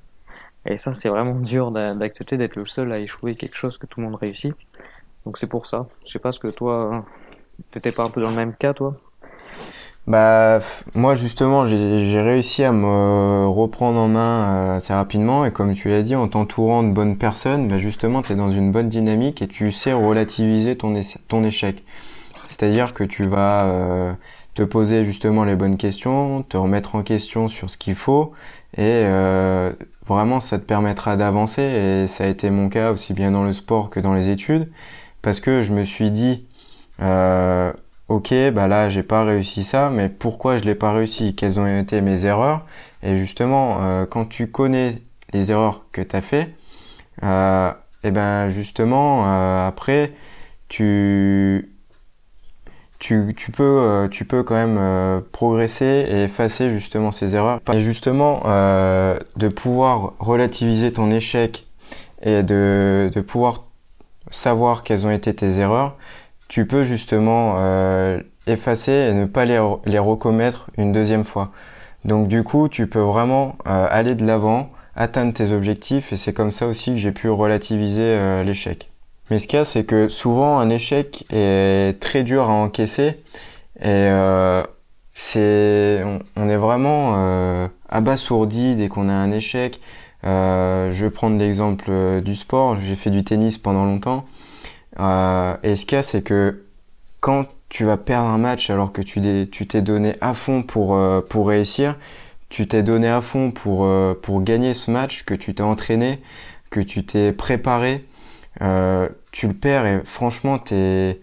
Et 0.65 0.77
ça, 0.77 0.93
c'est 0.93 1.09
vraiment 1.09 1.35
dur 1.35 1.71
d'accepter 1.71 2.37
d'être 2.37 2.55
le 2.55 2.65
seul 2.65 2.91
à 2.91 2.99
échouer 2.99 3.35
quelque 3.35 3.55
chose 3.55 3.77
que 3.77 3.85
tout 3.85 3.99
le 3.99 4.07
monde 4.07 4.15
réussit. 4.15 4.53
Donc 5.25 5.37
c'est 5.37 5.47
pour 5.47 5.65
ça. 5.65 5.87
Je 6.05 6.11
sais 6.11 6.19
pas 6.19 6.31
ce 6.31 6.39
que 6.39 6.47
toi, 6.47 7.05
t'étais 7.71 7.91
pas 7.91 8.03
un 8.03 8.09
peu 8.09 8.21
dans 8.21 8.29
le 8.29 8.35
même 8.35 8.55
cas, 8.55 8.73
toi? 8.73 8.95
Bah, 10.07 10.59
moi 10.93 11.15
justement, 11.15 11.65
j'ai 11.65 12.21
réussi 12.21 12.63
à 12.63 12.71
me 12.71 13.47
reprendre 13.47 13.99
en 13.99 14.07
main 14.07 14.43
euh, 14.43 14.75
assez 14.75 14.93
rapidement. 14.93 15.45
Et 15.45 15.51
comme 15.51 15.73
tu 15.73 15.89
l'as 15.89 16.03
dit, 16.03 16.15
en 16.15 16.27
t'entourant 16.27 16.83
de 16.83 16.91
bonnes 16.91 17.17
personnes, 17.17 17.67
bah 17.67 17.79
justement, 17.79 18.21
tu 18.21 18.33
es 18.33 18.35
dans 18.35 18.51
une 18.51 18.71
bonne 18.71 18.89
dynamique 18.89 19.41
et 19.41 19.47
tu 19.47 19.71
sais 19.71 19.93
relativiser 19.93 20.75
ton, 20.77 20.93
ton 21.27 21.43
échec. 21.43 21.83
C'est-à-dire 22.47 22.93
que 22.93 23.03
tu 23.03 23.25
vas 23.25 23.65
euh, 23.65 24.13
te 24.53 24.61
poser 24.61 25.03
justement 25.05 25.43
les 25.43 25.55
bonnes 25.55 25.77
questions, 25.77 26.43
te 26.43 26.55
remettre 26.55 26.93
en 26.95 27.01
question 27.01 27.47
sur 27.47 27.71
ce 27.71 27.77
qu'il 27.77 27.95
faut 27.95 28.31
et 28.77 29.03
euh, 29.05 29.71
vraiment 30.05 30.39
ça 30.39 30.59
te 30.59 30.63
permettra 30.65 31.17
d'avancer. 31.17 31.61
Et 31.61 32.07
ça 32.07 32.25
a 32.25 32.27
été 32.27 32.49
mon 32.49 32.69
cas 32.69 32.91
aussi 32.91 33.13
bien 33.13 33.31
dans 33.31 33.43
le 33.43 33.53
sport 33.53 33.89
que 33.89 33.99
dans 33.99 34.13
les 34.13 34.29
études. 34.29 34.69
Parce 35.21 35.39
que 35.39 35.61
je 35.61 35.73
me 35.73 35.85
suis 35.85 36.11
dit 36.11 36.45
euh, 37.01 37.71
ok 38.09 38.33
bah 38.53 38.67
là 38.67 38.89
j'ai 38.89 39.03
pas 39.03 39.23
réussi 39.23 39.63
ça 39.63 39.89
mais 39.89 40.09
pourquoi 40.09 40.57
je 40.57 40.63
l'ai 40.63 40.75
pas 40.75 40.93
réussi? 40.93 41.35
Quelles 41.35 41.59
ont 41.59 41.67
été 41.79 42.01
mes 42.01 42.25
erreurs? 42.25 42.65
Et 43.03 43.17
justement 43.17 43.79
euh, 43.81 44.05
quand 44.05 44.25
tu 44.25 44.47
connais 44.47 45.01
les 45.33 45.51
erreurs 45.51 45.85
que 45.91 46.01
tu 46.01 46.15
as 46.15 46.21
fait 46.21 46.49
euh, 47.23 47.71
et 48.03 48.11
ben 48.11 48.49
justement 48.49 49.25
euh, 49.27 49.67
après 49.67 50.13
tu 50.69 51.74
tu, 53.05 53.35
tu, 53.37 53.51
peux, 53.51 53.63
euh, 53.63 54.07
tu 54.07 54.25
peux 54.25 54.41
quand 54.41 54.55
même 54.55 54.77
euh, 54.79 55.21
progresser 55.31 56.07
et 56.09 56.23
effacer 56.23 56.71
justement 56.71 57.11
ces 57.11 57.35
erreurs. 57.35 57.59
Et 57.71 57.79
justement, 57.79 58.41
euh, 58.45 59.19
de 59.35 59.47
pouvoir 59.47 60.13
relativiser 60.17 60.91
ton 60.91 61.11
échec 61.11 61.67
et 62.23 62.41
de, 62.41 63.11
pouvoir 63.27 63.65
savoir 64.31 64.81
quelles 64.81 65.05
ont 65.05 65.11
été 65.11 65.35
tes 65.35 65.59
erreurs, 65.59 65.97
tu 66.47 66.65
peux 66.65 66.81
justement 66.81 67.59
effacer 68.47 68.91
et 68.91 69.13
ne 69.13 69.25
pas 69.25 69.45
les 69.45 69.99
recommettre 69.99 70.71
une 70.77 70.91
deuxième 70.91 71.23
fois. 71.23 71.51
Donc 72.05 72.27
du 72.27 72.43
coup, 72.43 72.69
tu 72.69 72.87
peux 72.87 72.99
vraiment 72.99 73.55
aller 73.65 74.15
de 74.15 74.25
l'avant, 74.25 74.71
atteindre 74.95 75.33
tes 75.33 75.51
objectifs 75.51 76.11
et 76.11 76.17
c'est 76.17 76.33
comme 76.33 76.51
ça 76.51 76.65
aussi 76.65 76.91
que 76.91 76.97
j'ai 76.97 77.11
pu 77.11 77.29
relativiser 77.29 78.43
l'échec. 78.43 78.89
Mais 79.29 79.39
ce 79.39 79.47
qu'il 79.47 79.57
y 79.57 79.61
a, 79.61 79.65
c'est 79.65 79.85
que 79.85 80.09
souvent 80.09 80.59
un 80.59 80.69
échec 80.69 81.25
est 81.31 81.99
très 81.99 82.23
dur 82.23 82.43
à 82.43 82.53
encaisser 82.53 83.21
et 83.79 83.87
euh, 83.87 84.63
c'est, 85.17 86.03
on, 86.35 86.49
est 86.49 86.57
vraiment 86.57 87.13
euh, 87.15 87.69
abasourdi 87.87 88.75
dès 88.75 88.89
qu'on 88.89 89.07
a 89.07 89.13
un 89.13 89.31
échec. 89.31 89.79
Euh, 90.25 90.91
je 90.91 91.05
vais 91.05 91.09
prendre 91.09 91.37
l'exemple 91.39 91.85
euh, 91.89 92.21
du 92.21 92.35
sport. 92.35 92.77
J'ai 92.81 92.95
fait 92.95 93.11
du 93.11 93.23
tennis 93.23 93.57
pendant 93.57 93.85
longtemps. 93.85 94.25
Et 95.63 95.75
ce 95.75 95.85
qu'il 95.85 95.95
y 95.95 95.99
a, 95.99 96.03
c'est 96.03 96.21
que 96.21 96.65
quand 97.21 97.47
tu 97.69 97.85
vas 97.85 97.97
perdre 97.97 98.27
un 98.27 98.37
match 98.37 98.69
alors 98.69 98.91
que 98.91 99.01
tu 99.01 99.21
t'es 99.67 99.81
donné 99.81 100.15
à 100.21 100.33
fond 100.33 100.63
pour 100.63 100.97
pour 101.29 101.47
réussir, 101.47 101.97
tu 102.49 102.67
t'es 102.67 102.83
donné 102.83 103.09
à 103.09 103.19
fond 103.19 103.51
pour 103.51 103.89
pour 104.21 104.41
gagner 104.41 104.73
ce 104.73 104.91
match, 104.91 105.23
que 105.25 105.33
tu 105.33 105.53
t'es 105.53 105.63
entraîné, 105.63 106.21
que 106.69 106.79
tu 106.79 107.05
t'es 107.05 107.33
préparé. 107.33 108.05
Euh, 108.61 109.09
tu 109.31 109.47
le 109.47 109.53
perds 109.53 109.85
et 109.85 110.01
franchement, 110.05 110.59
t'es 110.59 111.19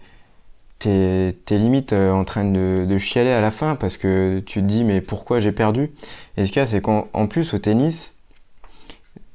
t'es 0.83 1.35
es 1.49 1.57
limite 1.57 1.93
euh, 1.93 2.11
en 2.11 2.25
train 2.25 2.45
de, 2.45 2.85
de, 2.87 2.97
chialer 2.97 3.31
à 3.31 3.41
la 3.41 3.51
fin 3.51 3.75
parce 3.75 3.97
que 3.97 4.39
tu 4.45 4.59
te 4.61 4.65
dis 4.65 4.83
mais 4.83 5.01
pourquoi 5.01 5.39
j'ai 5.39 5.51
perdu? 5.51 5.91
Et 6.37 6.45
ce 6.45 6.51
qu'il 6.51 6.59
y 6.59 6.63
a, 6.63 6.65
c'est 6.65 6.81
qu'en 6.81 7.27
plus 7.27 7.53
au 7.53 7.57
tennis, 7.59 8.13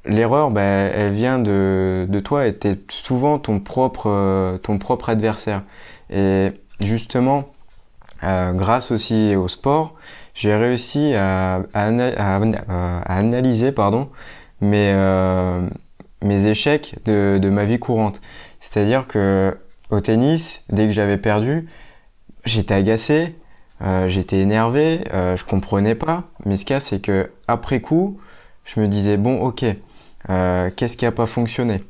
l'erreur, 0.05 0.51
bah, 0.51 0.61
elle 0.61 1.13
vient 1.13 1.39
de, 1.39 2.05
de 2.09 2.19
toi 2.19 2.47
et 2.47 2.53
t'es 2.55 2.77
souvent 2.89 3.39
ton 3.39 3.59
propre 3.59 4.07
euh, 4.07 4.57
ton 4.57 4.77
propre 4.77 5.09
adversaire. 5.09 5.63
Et 6.11 6.51
justement, 6.81 7.49
euh, 8.23 8.53
grâce 8.53 8.91
aussi 8.91 9.35
au 9.35 9.47
sport, 9.47 9.95
j'ai 10.33 10.55
réussi 10.55 11.13
à, 11.15 11.61
à, 11.73 12.39
analyser 13.05 13.71
pardon 13.71 14.09
mes 14.61 14.93
mes 16.21 16.47
échecs 16.47 16.95
de, 17.05 17.39
de 17.41 17.49
ma 17.49 17.65
vie 17.65 17.79
courante. 17.79 18.21
C'est-à-dire 18.59 19.07
que 19.07 19.57
au 19.89 19.99
tennis, 20.01 20.63
dès 20.69 20.85
que 20.85 20.91
j'avais 20.91 21.17
perdu, 21.17 21.67
j'étais 22.45 22.73
agacé, 22.75 23.35
euh, 23.81 24.07
j'étais 24.07 24.39
énervé, 24.39 25.01
euh, 25.13 25.35
je 25.35 25.45
comprenais 25.45 25.95
pas. 25.95 26.23
Mais 26.45 26.57
ce 26.57 26.65
cas, 26.65 26.79
c'est 26.79 26.99
que 26.99 27.31
après 27.47 27.79
coup, 27.79 28.19
je 28.65 28.79
me 28.79 28.87
disais 28.87 29.17
bon, 29.17 29.39
ok, 29.41 29.65
euh, 30.29 30.69
qu'est-ce 30.75 30.97
qui 30.97 31.05
a 31.05 31.11
pas 31.11 31.25
fonctionné? 31.25 31.83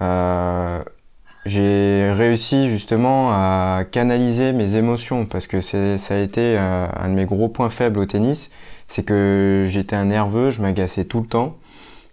Euh, 0.00 0.82
J'ai 1.46 2.10
réussi 2.12 2.68
justement 2.68 3.30
à 3.30 3.84
canaliser 3.90 4.52
mes 4.52 4.74
émotions 4.76 5.24
parce 5.24 5.46
que 5.46 5.60
ça 5.62 5.78
a 5.78 6.18
été 6.18 6.58
euh, 6.58 6.86
un 6.94 7.08
de 7.08 7.14
mes 7.14 7.24
gros 7.24 7.48
points 7.48 7.70
faibles 7.70 8.00
au 8.00 8.04
tennis, 8.04 8.50
c'est 8.86 9.04
que 9.04 9.64
j'étais 9.66 9.96
un 9.96 10.06
nerveux, 10.06 10.50
je 10.50 10.60
m'agaçais 10.60 11.04
tout 11.04 11.20
le 11.20 11.26
temps. 11.26 11.54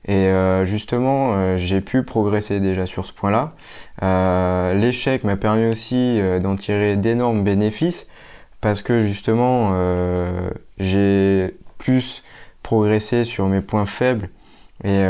Et 0.07 0.27
euh, 0.27 0.65
justement, 0.65 1.33
euh, 1.33 1.57
j'ai 1.57 1.81
pu 1.81 2.03
progresser 2.03 2.59
déjà 2.59 2.85
sur 2.85 3.05
ce 3.05 3.13
point-là. 3.13 3.53
Euh, 4.03 4.73
l'échec 4.75 5.23
m'a 5.23 5.35
permis 5.35 5.65
aussi 5.67 6.19
d'en 6.41 6.55
tirer 6.55 6.95
d'énormes 6.95 7.43
bénéfices 7.43 8.07
parce 8.61 8.81
que 8.81 9.01
justement, 9.01 9.73
j'ai 10.79 11.55
plus 11.77 12.23
progressé 12.63 13.23
sur 13.23 13.47
mes 13.47 13.61
points 13.61 13.85
faibles 13.85 14.29
et 14.83 15.05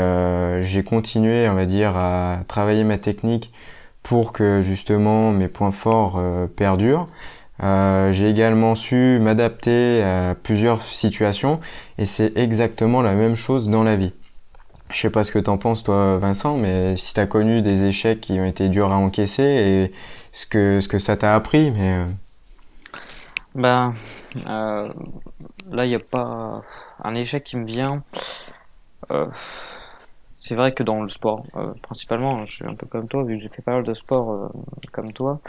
j'ai 0.60 0.82
continué, 0.82 1.48
on 1.48 1.54
va 1.54 1.64
dire, 1.64 1.96
à 1.96 2.40
travailler 2.48 2.84
ma 2.84 2.98
technique 2.98 3.50
pour 4.02 4.32
que 4.32 4.60
justement 4.60 5.30
mes 5.32 5.48
points 5.48 5.70
forts 5.70 6.20
perdurent. 6.54 7.08
j'ai 7.62 8.28
également 8.28 8.74
su 8.74 9.18
m'adapter 9.22 10.02
à 10.02 10.34
plusieurs 10.34 10.82
situations 10.82 11.58
et 11.96 12.04
c'est 12.04 12.36
exactement 12.36 13.00
la 13.00 13.14
même 13.14 13.36
chose 13.36 13.70
dans 13.70 13.84
la 13.84 13.96
vie. 13.96 14.12
Je 14.90 15.00
sais 15.00 15.10
pas 15.10 15.24
ce 15.24 15.32
que 15.32 15.38
t'en 15.38 15.58
penses 15.58 15.82
toi 15.82 16.18
Vincent, 16.18 16.56
mais 16.56 16.96
si 16.96 17.12
t'as 17.12 17.26
connu 17.26 17.60
des 17.60 17.84
échecs 17.86 18.20
qui 18.20 18.38
ont 18.38 18.44
été 18.44 18.68
durs 18.68 18.92
à 18.92 18.96
encaisser 18.96 19.42
et 19.42 19.92
ce 20.32 20.46
que, 20.46 20.80
ce 20.80 20.88
que 20.88 20.98
ça 20.98 21.16
t'a 21.16 21.34
appris, 21.34 21.70
mais... 21.72 21.98
Euh. 21.98 22.06
Ben, 23.54 23.94
euh, 24.46 24.92
là 25.70 25.86
il 25.86 25.88
n'y 25.88 25.94
a 25.94 26.00
pas 26.00 26.62
un 27.02 27.14
échec 27.14 27.42
qui 27.42 27.56
me 27.56 27.64
vient. 27.64 28.04
Euh, 29.10 29.26
c'est 30.36 30.54
vrai 30.54 30.72
que 30.72 30.84
dans 30.84 31.02
le 31.02 31.08
sport, 31.08 31.42
principalement, 31.82 32.44
je 32.44 32.56
suis 32.56 32.66
un 32.66 32.74
peu 32.74 32.86
comme 32.86 33.08
toi, 33.08 33.24
vu 33.24 33.34
que 33.34 33.42
j'ai 33.42 33.48
fait 33.48 33.62
pas 33.62 33.72
mal 33.72 33.82
de 33.82 33.94
sport 33.94 34.52
comme 34.92 35.12
toi, 35.12 35.40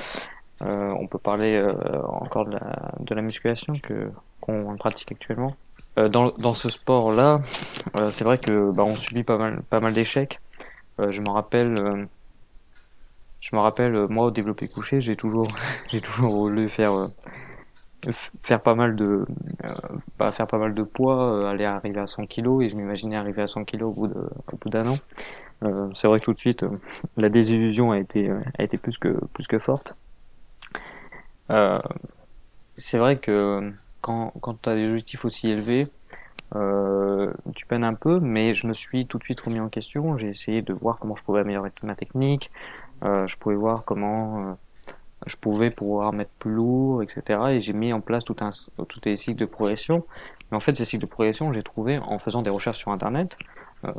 on 0.61 1.05
peut 1.05 1.19
parler 1.19 1.63
encore 2.05 2.45
de 2.45 2.53
la, 2.53 2.93
de 2.99 3.13
la 3.13 3.21
musculation 3.21 3.73
que 3.75 4.11
qu'on 4.41 4.75
pratique 4.77 5.11
actuellement. 5.11 5.55
Euh, 5.97 6.09
dans, 6.09 6.31
dans 6.31 6.53
ce 6.53 6.69
sport-là, 6.69 7.41
euh, 7.97 8.11
c'est 8.11 8.23
vrai 8.23 8.37
que 8.37 8.71
bah, 8.71 8.83
on 8.83 8.95
subit 8.95 9.23
pas 9.23 9.37
mal, 9.37 9.63
pas 9.63 9.79
mal 9.79 9.93
d'échecs. 9.93 10.39
Euh, 10.99 11.11
je 11.11 11.21
me 11.21 11.29
rappelle, 11.29 12.07
je 13.39 13.55
me 13.55 13.59
rappelle, 13.61 14.07
moi 14.07 14.25
au 14.25 14.31
développé 14.31 14.67
couché, 14.67 15.01
j'ai 15.01 15.15
toujours, 15.15 15.47
j'ai 15.89 16.01
toujours 16.01 16.33
voulu 16.33 16.69
faire 16.69 17.09
faire 18.43 18.61
pas 18.61 18.75
mal 18.75 18.95
de 18.95 19.25
bah, 20.19 20.31
faire 20.31 20.45
pas 20.45 20.59
mal 20.59 20.75
de 20.75 20.83
poids, 20.83 21.49
aller 21.49 21.65
arriver 21.65 21.99
à 21.99 22.05
100 22.05 22.27
kg 22.27 22.61
et 22.61 22.69
je 22.69 22.75
m'imaginais 22.75 23.15
arriver 23.15 23.41
à 23.41 23.47
100 23.47 23.65
kg 23.65 23.81
au 23.83 23.91
bout 23.91 24.07
de, 24.07 24.19
au 24.53 24.57
bout 24.57 24.69
d'un 24.69 24.87
an. 24.87 24.99
c'est 25.95 26.07
vrai 26.07 26.19
que 26.19 26.25
tout 26.25 26.33
de 26.33 26.39
suite, 26.39 26.63
la 27.17 27.29
désillusion 27.29 27.91
a 27.91 27.97
été 27.99 28.29
a 28.29 28.63
été 28.63 28.77
plus 28.77 28.99
que 28.99 29.17
plus 29.33 29.47
que 29.47 29.57
forte. 29.57 29.93
c'est 32.77 32.99
vrai 32.99 33.17
que 33.17 33.73
quand, 34.07 34.61
tu 34.61 34.69
as 34.69 34.75
des 34.75 34.87
objectifs 34.87 35.25
aussi 35.25 35.49
élevés, 35.49 35.87
euh, 36.55 37.33
tu 37.55 37.65
peines 37.65 37.83
un 37.83 37.93
peu, 37.93 38.15
mais 38.21 38.55
je 38.55 38.67
me 38.67 38.73
suis 38.73 39.05
tout 39.05 39.17
de 39.17 39.23
suite 39.23 39.41
remis 39.41 39.59
en 39.59 39.69
question. 39.69 40.17
J'ai 40.17 40.27
essayé 40.27 40.61
de 40.61 40.73
voir 40.73 40.97
comment 40.99 41.15
je 41.15 41.23
pouvais 41.23 41.41
améliorer 41.41 41.71
ma 41.83 41.95
technique. 41.95 42.49
Euh, 43.03 43.27
je 43.27 43.37
pouvais 43.37 43.55
voir 43.55 43.83
comment 43.83 44.39
euh, 44.39 44.53
je 45.25 45.35
pouvais 45.35 45.71
pouvoir 45.71 46.13
mettre 46.13 46.31
plus 46.39 46.53
lourd, 46.53 47.03
etc. 47.03 47.39
Et 47.51 47.59
j'ai 47.59 47.73
mis 47.73 47.91
en 47.91 48.01
place 48.01 48.23
tout 48.23 48.37
un 48.39 48.51
tout 48.87 48.99
des 49.01 49.17
cycles 49.17 49.39
de 49.39 49.45
progression. 49.45 50.05
Mais 50.49 50.57
en 50.57 50.61
fait, 50.61 50.75
ces 50.77 50.85
cycles 50.85 51.03
de 51.03 51.09
progression, 51.09 51.51
j'ai 51.51 51.63
trouvé 51.63 51.99
en 51.99 52.17
faisant 52.19 52.41
des 52.41 52.49
recherches 52.49 52.79
sur 52.79 52.91
Internet. 52.91 53.35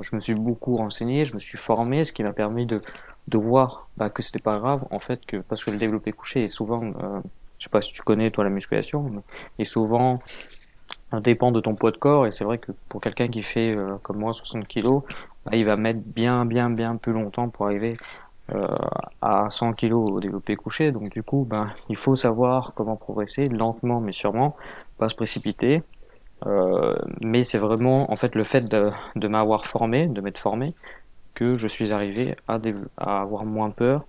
Je 0.00 0.16
me 0.16 0.20
suis 0.20 0.34
beaucoup 0.34 0.76
renseigné, 0.76 1.24
je 1.24 1.34
me 1.34 1.38
suis 1.38 1.56
formé, 1.56 2.04
ce 2.04 2.12
qui 2.12 2.22
m'a 2.24 2.32
permis 2.32 2.66
de 2.66 2.80
de 3.28 3.36
voir 3.36 3.88
bah, 3.96 4.08
que 4.08 4.22
c'était 4.22 4.38
pas 4.38 4.58
grave 4.58 4.86
en 4.90 5.00
fait 5.00 5.24
que 5.26 5.36
parce 5.36 5.62
que 5.62 5.70
le 5.70 5.76
développé 5.76 6.12
couché 6.12 6.44
est 6.44 6.48
souvent 6.48 6.92
je 7.58 7.64
sais 7.64 7.70
pas 7.70 7.82
si 7.82 7.92
tu 7.92 8.02
connais 8.02 8.30
toi 8.30 8.44
la 8.44 8.50
musculation, 8.50 9.02
mais 9.10 9.22
et 9.58 9.64
souvent 9.64 10.20
dépend 11.20 11.52
de 11.52 11.60
ton 11.60 11.74
poids 11.74 11.90
de 11.90 11.96
corps 11.96 12.26
et 12.26 12.32
c'est 12.32 12.44
vrai 12.44 12.58
que 12.58 12.72
pour 12.88 13.00
quelqu'un 13.00 13.28
qui 13.28 13.42
fait 13.42 13.74
euh, 13.74 13.96
comme 14.02 14.18
moi 14.18 14.32
60 14.32 14.68
kg, 14.68 15.00
bah, 15.44 15.52
il 15.54 15.64
va 15.64 15.76
mettre 15.76 16.00
bien 16.14 16.44
bien 16.44 16.70
bien 16.70 16.96
plus 16.96 17.12
longtemps 17.12 17.48
pour 17.48 17.66
arriver 17.66 17.96
euh, 18.54 18.66
à 19.20 19.48
100 19.50 19.74
kg 19.74 19.92
au 19.92 20.20
développé 20.20 20.56
couché. 20.56 20.92
Donc 20.92 21.10
du 21.10 21.22
coup, 21.22 21.44
ben 21.48 21.72
il 21.88 21.96
faut 21.96 22.16
savoir 22.16 22.72
comment 22.74 22.96
progresser 22.96 23.48
lentement 23.48 24.00
mais 24.00 24.12
sûrement, 24.12 24.56
pas 24.98 25.08
se 25.08 25.14
précipiter. 25.14 25.82
Euh, 26.46 26.96
mais 27.20 27.42
c'est 27.44 27.58
vraiment 27.58 28.10
en 28.12 28.16
fait 28.16 28.34
le 28.34 28.44
fait 28.44 28.62
de, 28.68 28.90
de 29.16 29.28
m'avoir 29.28 29.66
formé, 29.66 30.06
de 30.06 30.20
m'être 30.20 30.38
formé, 30.38 30.74
que 31.34 31.56
je 31.58 31.66
suis 31.68 31.92
arrivé 31.92 32.36
à, 32.48 32.58
à 32.98 33.20
avoir 33.20 33.44
moins 33.44 33.70
peur 33.70 34.06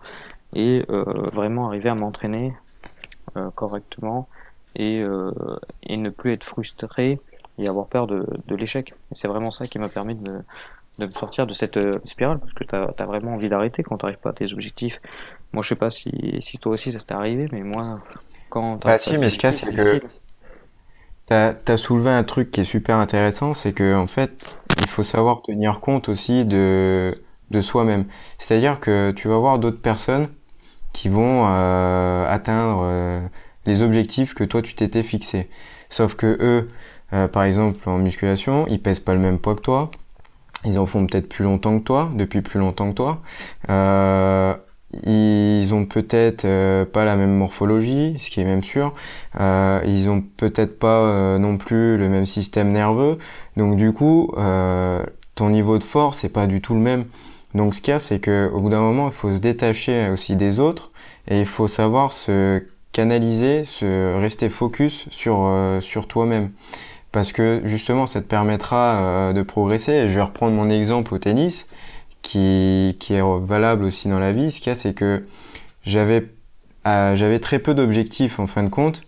et 0.53 0.85
euh, 0.89 1.03
vraiment 1.33 1.67
arriver 1.67 1.89
à 1.89 1.95
m'entraîner 1.95 2.53
correctement 3.55 4.27
et, 4.75 5.01
euh, 5.01 5.31
et 5.83 5.97
ne 5.97 6.09
plus 6.09 6.33
être 6.33 6.43
frustré 6.43 7.19
et 7.57 7.67
avoir 7.67 7.87
peur 7.87 8.07
de, 8.07 8.25
de 8.47 8.55
l'échec. 8.55 8.93
C'est 9.11 9.27
vraiment 9.27 9.51
ça 9.51 9.65
qui 9.65 9.79
m'a 9.79 9.89
permis 9.89 10.15
de 10.15 10.31
me, 10.31 10.39
de 10.99 11.05
me 11.05 11.11
sortir 11.11 11.47
de 11.47 11.53
cette 11.53 11.77
euh, 11.77 11.99
spirale 12.03 12.39
parce 12.39 12.53
que 12.53 12.63
tu 12.63 12.75
as, 12.75 13.05
vraiment 13.05 13.33
envie 13.33 13.49
d'arrêter 13.49 13.83
quand 13.83 13.97
tu 13.97 14.05
n'arrives 14.05 14.19
pas 14.19 14.29
à 14.29 14.33
tes 14.33 14.51
objectifs. 14.53 15.01
Moi, 15.53 15.63
je 15.63 15.69
sais 15.69 15.75
pas 15.75 15.89
si, 15.89 16.11
si 16.41 16.57
toi 16.57 16.73
aussi 16.73 16.91
ça 16.91 16.99
t'est 16.99 17.13
arrivé, 17.13 17.47
mais 17.51 17.61
moi, 17.61 17.99
quand. 18.49 18.83
Bah, 18.83 18.97
si, 18.97 19.17
mais 19.17 19.29
ce 19.29 19.39
cas, 19.39 19.51
c'est 19.51 19.73
que. 19.73 20.01
Tu 21.27 21.33
as, 21.35 21.77
soulevé 21.77 22.09
un 22.09 22.23
truc 22.23 22.49
qui 22.49 22.61
est 22.61 22.65
super 22.65 22.97
intéressant, 22.97 23.53
c'est 23.53 23.73
que 23.73 23.95
en 23.95 24.07
fait, 24.07 24.55
il 24.79 24.87
faut 24.87 25.03
savoir 25.03 25.43
tenir 25.43 25.79
compte 25.79 26.09
aussi 26.09 26.43
de, 26.43 27.15
de 27.51 27.61
soi-même. 27.61 28.05
C'est-à-dire 28.39 28.79
que 28.79 29.11
tu 29.11 29.27
vas 29.27 29.37
voir 29.37 29.59
d'autres 29.59 29.81
personnes 29.81 30.29
qui 30.99 31.07
vont 31.07 31.45
euh, 31.47 32.29
atteindre 32.29 32.81
euh, 32.83 33.21
les 33.65 33.83
objectifs 33.83 34.33
que 34.33 34.43
toi 34.43 34.61
tu 34.61 34.73
t'étais 34.73 35.01
fixé. 35.01 35.47
Sauf 35.89 36.15
que 36.15 36.37
eux, 36.41 36.69
euh, 37.13 37.29
par 37.29 37.43
exemple 37.43 37.89
en 37.89 37.99
musculation, 37.99 38.65
ils 38.67 38.81
pèsent 38.81 38.99
pas 38.99 39.13
le 39.13 39.21
même 39.21 39.39
poids 39.39 39.55
que 39.55 39.61
toi. 39.61 39.91
Ils 40.65 40.77
en 40.77 40.85
font 40.85 41.07
peut-être 41.07 41.29
plus 41.29 41.45
longtemps 41.45 41.79
que 41.79 41.85
toi, 41.85 42.11
depuis 42.15 42.41
plus 42.41 42.59
longtemps 42.59 42.89
que 42.89 42.95
toi. 42.95 43.21
ils 45.05 45.73
ont 45.73 45.85
peut-être 45.85 46.83
pas 46.91 47.05
la 47.05 47.15
même 47.15 47.33
morphologie, 47.33 48.17
ce 48.19 48.29
qui 48.29 48.41
est 48.41 48.43
même 48.43 48.61
sûr. 48.61 48.93
ils 49.39 50.09
ont 50.09 50.21
peut-être 50.35 50.77
pas 50.79 51.37
non 51.39 51.55
plus 51.55 51.97
le 51.97 52.09
même 52.09 52.25
système 52.25 52.73
nerveux. 52.73 53.19
Donc 53.55 53.77
du 53.77 53.93
coup, 53.93 54.33
ton 55.35 55.49
niveau 55.49 55.77
de 55.77 55.85
force 55.85 56.25
est 56.25 56.29
pas 56.29 56.45
du 56.45 56.59
tout 56.59 56.73
le 56.73 56.81
même. 56.81 57.05
Donc 57.55 57.73
ce 57.73 57.81
qu'il 57.81 57.91
y 57.91 57.95
a, 57.95 57.99
c'est 57.99 58.19
qu'au 58.19 58.59
bout 58.59 58.69
d'un 58.69 58.81
moment, 58.81 59.07
il 59.07 59.13
faut 59.13 59.33
se 59.33 59.39
détacher 59.39 60.09
aussi 60.09 60.35
des 60.35 60.59
autres 60.59 60.91
et 61.27 61.39
il 61.39 61.45
faut 61.45 61.67
savoir 61.67 62.11
se 62.11 62.63
canaliser, 62.91 63.65
se 63.65 64.19
rester 64.19 64.49
focus 64.49 65.07
sur, 65.09 65.45
euh, 65.45 65.81
sur 65.81 66.07
toi-même. 66.07 66.51
Parce 67.11 67.31
que 67.31 67.61
justement, 67.65 68.05
ça 68.05 68.21
te 68.21 68.27
permettra 68.27 69.01
euh, 69.01 69.33
de 69.33 69.41
progresser. 69.41 70.07
Je 70.07 70.15
vais 70.15 70.21
reprendre 70.21 70.55
mon 70.55 70.69
exemple 70.69 71.13
au 71.13 71.17
tennis, 71.17 71.67
qui, 72.21 72.97
qui 72.99 73.15
est 73.15 73.23
valable 73.41 73.85
aussi 73.85 74.09
dans 74.09 74.19
la 74.19 74.31
vie. 74.31 74.51
Ce 74.51 74.59
qu'il 74.59 74.67
y 74.67 74.71
a, 74.71 74.75
c'est 74.75 74.93
que 74.93 75.23
j'avais 75.83 76.27
euh, 76.87 77.15
j'avais 77.15 77.39
très 77.39 77.59
peu 77.59 77.73
d'objectifs 77.73 78.39
en 78.39 78.47
fin 78.47 78.63
de 78.63 78.69
compte. 78.69 79.03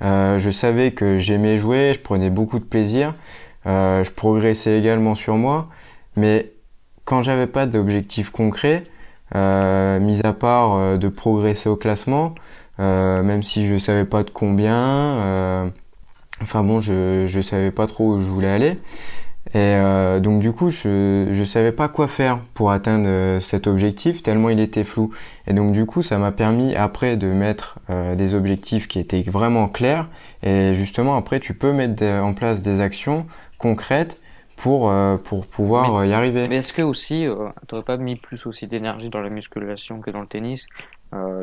je 0.00 0.50
savais 0.52 0.92
que 0.92 1.18
j'aimais 1.18 1.58
jouer, 1.58 1.92
je 1.94 2.00
prenais 2.00 2.30
beaucoup 2.30 2.58
de 2.58 2.64
plaisir, 2.64 3.14
je 3.64 4.10
progressais 4.10 4.78
également 4.78 5.14
sur 5.14 5.36
moi, 5.36 5.68
mais 6.16 6.52
quand 7.06 7.22
j'avais 7.22 7.46
pas 7.46 7.64
d'objectif 7.64 8.30
concret, 8.30 8.84
euh, 9.34 9.98
mis 9.98 10.20
à 10.24 10.34
part 10.34 10.74
euh, 10.74 10.98
de 10.98 11.08
progresser 11.08 11.70
au 11.70 11.76
classement, 11.76 12.34
euh, 12.78 13.22
même 13.22 13.42
si 13.42 13.66
je 13.66 13.78
savais 13.78 14.04
pas 14.04 14.22
de 14.22 14.30
combien, 14.30 14.76
euh, 14.76 15.68
enfin 16.42 16.62
bon, 16.62 16.80
je 16.80 17.24
je 17.26 17.40
savais 17.40 17.70
pas 17.70 17.86
trop 17.86 18.14
où 18.14 18.20
je 18.20 18.26
voulais 18.28 18.50
aller. 18.50 18.78
Et 19.54 19.58
euh, 19.58 20.18
donc 20.20 20.42
du 20.42 20.52
coup, 20.52 20.70
je 20.70 21.28
je 21.32 21.44
savais 21.44 21.70
pas 21.72 21.88
quoi 21.88 22.08
faire 22.08 22.40
pour 22.54 22.72
atteindre 22.72 23.38
cet 23.40 23.68
objectif 23.68 24.22
tellement 24.22 24.50
il 24.50 24.58
était 24.60 24.84
flou. 24.84 25.10
Et 25.46 25.54
donc 25.54 25.72
du 25.72 25.86
coup, 25.86 26.02
ça 26.02 26.18
m'a 26.18 26.32
permis 26.32 26.74
après 26.74 27.16
de 27.16 27.28
mettre 27.28 27.78
des 28.16 28.34
objectifs 28.34 28.88
qui 28.88 28.98
étaient 28.98 29.22
vraiment 29.22 29.68
clairs. 29.68 30.08
Et 30.42 30.74
justement, 30.74 31.16
après, 31.16 31.38
tu 31.40 31.54
peux 31.54 31.72
mettre 31.72 32.04
en 32.04 32.34
place 32.34 32.60
des 32.62 32.80
actions 32.80 33.26
concrètes 33.58 34.18
pour, 34.56 34.90
euh, 34.90 35.16
pour 35.18 35.46
pouvoir 35.46 35.96
euh, 35.96 36.06
y 36.06 36.12
arriver. 36.12 36.48
Mais 36.48 36.56
est-ce 36.56 36.72
que 36.72 36.82
aussi, 36.82 37.26
euh, 37.26 37.48
tu 37.68 37.80
pas 37.82 37.96
mis 37.96 38.16
plus 38.16 38.46
aussi 38.46 38.66
d'énergie 38.66 39.10
dans 39.10 39.20
la 39.20 39.30
musculation 39.30 40.00
que 40.00 40.10
dans 40.10 40.22
le 40.22 40.26
tennis? 40.26 40.66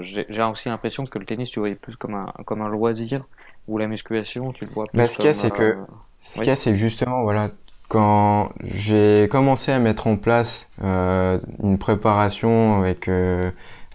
J'ai 0.02 0.44
aussi 0.44 0.70
l'impression 0.70 1.06
que 1.06 1.18
le 1.18 1.26
tennis, 1.26 1.50
tu 1.50 1.60
voyais 1.60 1.76
plus 1.76 1.96
comme 1.96 2.16
un, 2.16 2.32
comme 2.46 2.62
un 2.62 2.70
loisir, 2.70 3.24
ou 3.68 3.78
la 3.78 3.88
musculation, 3.88 4.52
tu 4.52 4.66
le 4.66 4.72
vois 4.72 4.86
plus 4.86 4.98
bah, 4.98 5.08
ce 5.08 5.18
qu'il 5.18 5.26
y 5.26 5.30
a, 5.30 5.34
c'est 5.34 5.52
que, 5.52 5.78
ce 6.22 6.40
qu'il 6.40 6.48
y 6.48 6.52
a, 6.52 6.56
c'est 6.56 6.76
justement, 6.76 7.24
voilà, 7.24 7.48
quand 7.88 8.52
j'ai 8.62 9.28
commencé 9.32 9.72
à 9.72 9.80
mettre 9.80 10.06
en 10.06 10.18
place 10.18 10.70
euh, 10.84 11.40
une 11.64 11.80
préparation 11.80 12.80
avec 12.80 13.10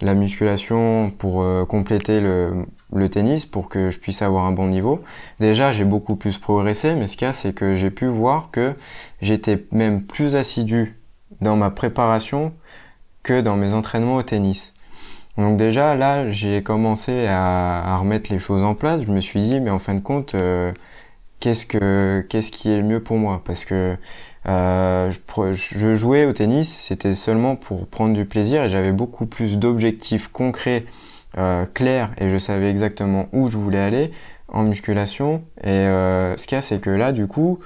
la 0.01 0.13
musculation 0.15 1.11
pour 1.11 1.45
compléter 1.67 2.19
le, 2.19 2.65
le 2.93 3.09
tennis 3.09 3.45
pour 3.45 3.69
que 3.69 3.91
je 3.91 3.99
puisse 3.99 4.21
avoir 4.21 4.45
un 4.45 4.51
bon 4.51 4.67
niveau. 4.67 5.01
Déjà, 5.39 5.71
j'ai 5.71 5.85
beaucoup 5.85 6.15
plus 6.15 6.37
progressé, 6.37 6.95
mais 6.95 7.07
ce 7.07 7.17
qu'il 7.17 7.27
y 7.27 7.29
a, 7.29 7.33
c'est 7.33 7.53
que 7.53 7.75
j'ai 7.75 7.91
pu 7.91 8.05
voir 8.05 8.49
que 8.51 8.73
j'étais 9.21 9.65
même 9.71 10.03
plus 10.03 10.35
assidu 10.35 10.97
dans 11.41 11.55
ma 11.55 11.69
préparation 11.69 12.53
que 13.23 13.41
dans 13.41 13.57
mes 13.57 13.73
entraînements 13.73 14.15
au 14.15 14.23
tennis. 14.23 14.73
Donc 15.37 15.57
déjà, 15.57 15.95
là, 15.95 16.29
j'ai 16.31 16.63
commencé 16.63 17.27
à, 17.27 17.97
remettre 17.97 18.31
les 18.31 18.39
choses 18.39 18.63
en 18.63 18.75
place. 18.75 19.01
Je 19.05 19.11
me 19.11 19.21
suis 19.21 19.41
dit, 19.41 19.59
mais 19.59 19.69
en 19.69 19.79
fin 19.79 19.93
de 19.93 19.99
compte, 20.01 20.35
euh, 20.35 20.73
qu'est-ce 21.39 21.65
que 21.65 22.25
qu'est-ce 22.27 22.51
qui 22.51 22.69
est 22.69 22.77
le 22.77 22.83
mieux 22.83 23.01
pour 23.01 23.17
moi? 23.17 23.41
Parce 23.45 23.63
que 23.65 23.95
euh, 24.47 25.11
je, 25.11 25.53
je 25.53 25.93
jouais 25.93 26.25
au 26.25 26.33
tennis, 26.33 26.85
c'était 26.87 27.13
seulement 27.15 27.55
pour 27.55 27.87
prendre 27.87 28.13
du 28.13 28.25
plaisir 28.25 28.63
et 28.63 28.69
j'avais 28.69 28.91
beaucoup 28.91 29.25
plus 29.25 29.57
d'objectifs 29.57 30.27
concrets 30.29 30.85
euh, 31.37 31.65
clair 31.65 32.11
et 32.17 32.27
je 32.29 32.37
savais 32.37 32.71
exactement 32.71 33.27
où 33.33 33.49
je 33.49 33.57
voulais 33.57 33.79
aller 33.79 34.11
en 34.47 34.63
musculation. 34.63 35.43
Et 35.63 35.69
euh, 35.69 36.35
ce 36.37 36.47
qu'il 36.47 36.55
y 36.55 36.59
a, 36.59 36.61
c'est 36.61 36.79
que 36.79 36.89
là, 36.89 37.11
du 37.11 37.27
coup, 37.27 37.59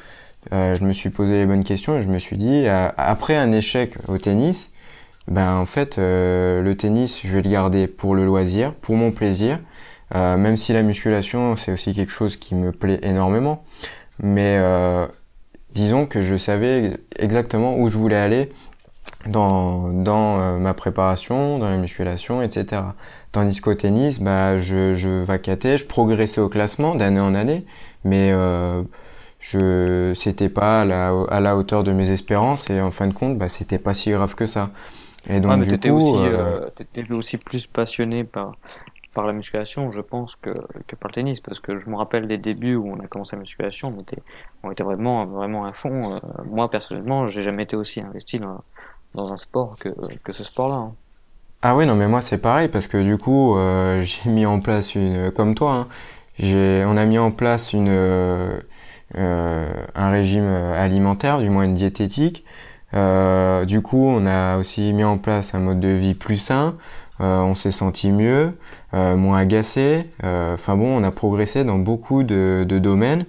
euh, 0.52 0.76
je 0.76 0.86
me 0.86 0.92
suis 0.92 1.10
posé 1.10 1.34
les 1.34 1.46
bonnes 1.46 1.64
questions 1.64 1.98
et 1.98 2.02
je 2.02 2.10
me 2.10 2.20
suis 2.20 2.38
dit, 2.38 2.66
après 2.98 3.38
un 3.38 3.52
échec 3.54 3.96
au 4.08 4.18
tennis, 4.18 4.70
ben 5.30 5.56
en 5.56 5.66
fait, 5.66 5.98
le 5.98 6.74
tennis, 6.74 7.22
je 7.24 7.34
vais 7.34 7.42
le 7.42 7.50
garder 7.50 7.88
pour 7.88 8.16
le 8.16 8.26
loisir, 8.26 8.74
pour 8.74 8.96
mon 8.96 9.12
plaisir, 9.12 9.60
même 10.14 10.58
si 10.58 10.74
la 10.74 10.84
musculation, 10.84 11.56
c'est 11.56 11.72
aussi 11.72 11.94
quelque 11.94 12.12
chose 12.12 12.36
qui 12.36 12.56
me 12.56 12.74
plaît 12.74 13.00
énormément. 13.04 13.64
Mais 14.22 14.60
disons 15.74 16.06
que 16.06 16.22
je 16.22 16.36
savais 16.36 16.98
exactement 17.18 17.78
où 17.78 17.90
je 17.90 17.98
voulais 17.98 18.18
aller 18.18 18.50
dans, 19.28 19.90
dans 19.90 20.40
euh, 20.40 20.58
ma 20.58 20.74
préparation, 20.74 21.60
dans 21.60 21.70
la 21.70 21.78
musculation, 21.78 22.42
etc. 22.42 22.82
Tandis 23.32 23.62
qu'au 23.62 23.74
tennis, 23.74 24.20
bah, 24.20 24.58
je, 24.58 24.96
je 24.96 25.10
vacatais, 25.10 25.78
je 25.78 25.86
progressais 25.86 26.42
au 26.42 26.50
classement 26.50 26.96
d'année 26.96 27.22
en 27.22 27.34
année, 27.34 27.66
mais 28.04 28.32
euh, 28.32 28.84
je 29.40 30.14
c'était 30.16 30.50
pas 30.50 30.82
à 30.82 30.86
la, 30.86 31.14
à 31.30 31.40
la, 31.40 31.58
hauteur 31.58 31.84
de 31.84 31.92
mes 31.92 32.12
espérances 32.12 32.70
et 32.70 32.82
en 32.82 32.92
fin 32.92 33.08
de 33.08 33.14
compte, 33.14 33.38
bah, 33.38 33.50
c'était 33.50 33.80
pas 33.80 33.94
si 33.94 34.12
grave 34.12 34.36
que 34.36 34.46
ça. 34.46 34.72
Et 35.30 35.40
donc, 35.40 35.58
mais 35.58 35.66
du 35.66 35.80
coup, 35.80 35.96
aussi, 35.96 36.18
euh, 36.18 36.68
euh 36.98 37.16
aussi 37.16 37.38
plus 37.38 37.66
passionné 37.66 38.26
par 38.26 38.54
par 39.14 39.28
la 39.28 39.34
musculation, 39.34 39.92
je 39.92 40.02
pense, 40.02 40.36
que, 40.38 40.50
que 40.88 40.96
par 40.96 41.10
le 41.10 41.14
tennis, 41.14 41.40
parce 41.40 41.60
que 41.60 41.80
je 41.80 41.90
me 41.90 41.96
rappelle 41.96 42.28
des 42.28 42.38
débuts 42.38 42.76
où 42.76 42.92
on 42.92 43.00
a 43.00 43.08
commencé 43.08 43.36
la 43.36 43.42
musculation, 43.42 43.94
on 43.96 44.02
était, 44.02 44.22
on 44.64 44.72
était 44.72 44.84
vraiment, 44.84 45.26
vraiment 45.26 45.66
à 45.66 45.74
fond. 45.74 46.16
Euh, 46.16 46.20
moi, 46.46 46.70
personnellement, 46.70 47.28
j'ai 47.28 47.44
jamais 47.44 47.64
été 47.64 47.76
aussi 47.76 48.02
investi 48.02 48.40
dans, 48.40 48.64
dans 49.16 49.32
un 49.32 49.38
sport 49.38 49.76
que, 49.80 49.90
que 50.24 50.34
ce 50.34 50.44
sport-là. 50.44 50.76
Hein. 50.76 50.92
Ah 51.62 51.76
oui, 51.76 51.86
non, 51.86 51.96
mais 51.96 52.08
moi, 52.08 52.22
c'est 52.22 52.38
pareil, 52.38 52.68
parce 52.68 52.88
que 52.88 53.02
du 53.02 53.18
coup, 53.18 53.56
euh, 53.56 54.02
j'ai 54.04 54.30
mis 54.30 54.46
en 54.46 54.60
place 54.60 54.96
une, 54.96 55.32
comme 55.32 55.56
toi, 55.56 55.74
hein, 55.74 55.88
j'ai, 56.40 56.84
on 56.86 56.98
a 56.98 57.06
mis 57.06 57.18
en 57.18 57.32
place 57.32 57.74
une, 57.74 57.90
euh, 57.90 58.60
un 59.16 60.10
régime 60.12 60.48
alimentaire, 60.48 61.40
du 61.40 61.50
moins 61.50 61.64
une 61.64 61.76
diététique. 61.76 62.44
du 62.94 63.82
coup, 63.82 64.08
on 64.08 64.26
a 64.26 64.58
aussi 64.58 64.94
mis 64.94 65.04
en 65.04 65.18
place 65.18 65.54
un 65.54 65.60
mode 65.60 65.80
de 65.80 65.90
vie 65.90 66.16
plus 66.16 66.38
sain. 66.38 66.76
on 67.20 67.54
s'est 67.54 67.72
senti 67.72 68.12
mieux. 68.12 68.54
Euh, 68.94 69.16
moins 69.16 69.40
agacé. 69.40 70.08
Euh, 70.24 70.54
enfin 70.54 70.76
bon, 70.76 71.00
on 71.00 71.04
a 71.04 71.10
progressé 71.10 71.64
dans 71.64 71.80
beaucoup 71.80 72.24
de, 72.24 72.64
de 72.68 72.78
domaines. 72.78 73.26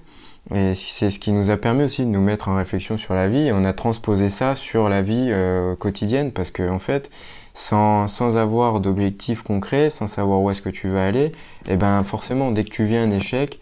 Et 0.54 0.74
c'est 0.74 1.10
ce 1.10 1.18
qui 1.18 1.32
nous 1.32 1.50
a 1.50 1.56
permis 1.56 1.84
aussi 1.84 2.02
de 2.02 2.10
nous 2.10 2.20
mettre 2.20 2.48
en 2.48 2.56
réflexion 2.56 2.96
sur 2.96 3.14
la 3.14 3.28
vie. 3.28 3.46
Et 3.46 3.52
on 3.52 3.64
a 3.64 3.72
transposé 3.72 4.28
ça 4.28 4.54
sur 4.54 4.88
la 4.88 5.02
vie 5.02 5.28
euh, 5.30 5.74
quotidienne 5.76 6.32
parce 6.32 6.50
que 6.50 6.68
en 6.68 6.78
fait, 6.78 7.10
sans, 7.54 8.08
sans 8.08 8.36
avoir 8.36 8.80
d'objectif 8.80 9.42
concret, 9.42 9.88
sans 9.88 10.06
savoir 10.06 10.42
où 10.42 10.50
est-ce 10.50 10.60
que 10.60 10.68
tu 10.68 10.88
vas 10.88 11.06
aller, 11.06 11.26
et 11.26 11.32
eh 11.70 11.76
ben 11.76 12.02
forcément, 12.02 12.50
dès 12.50 12.64
que 12.64 12.70
tu 12.70 12.84
vis 12.84 12.96
un 12.96 13.10
échec, 13.10 13.60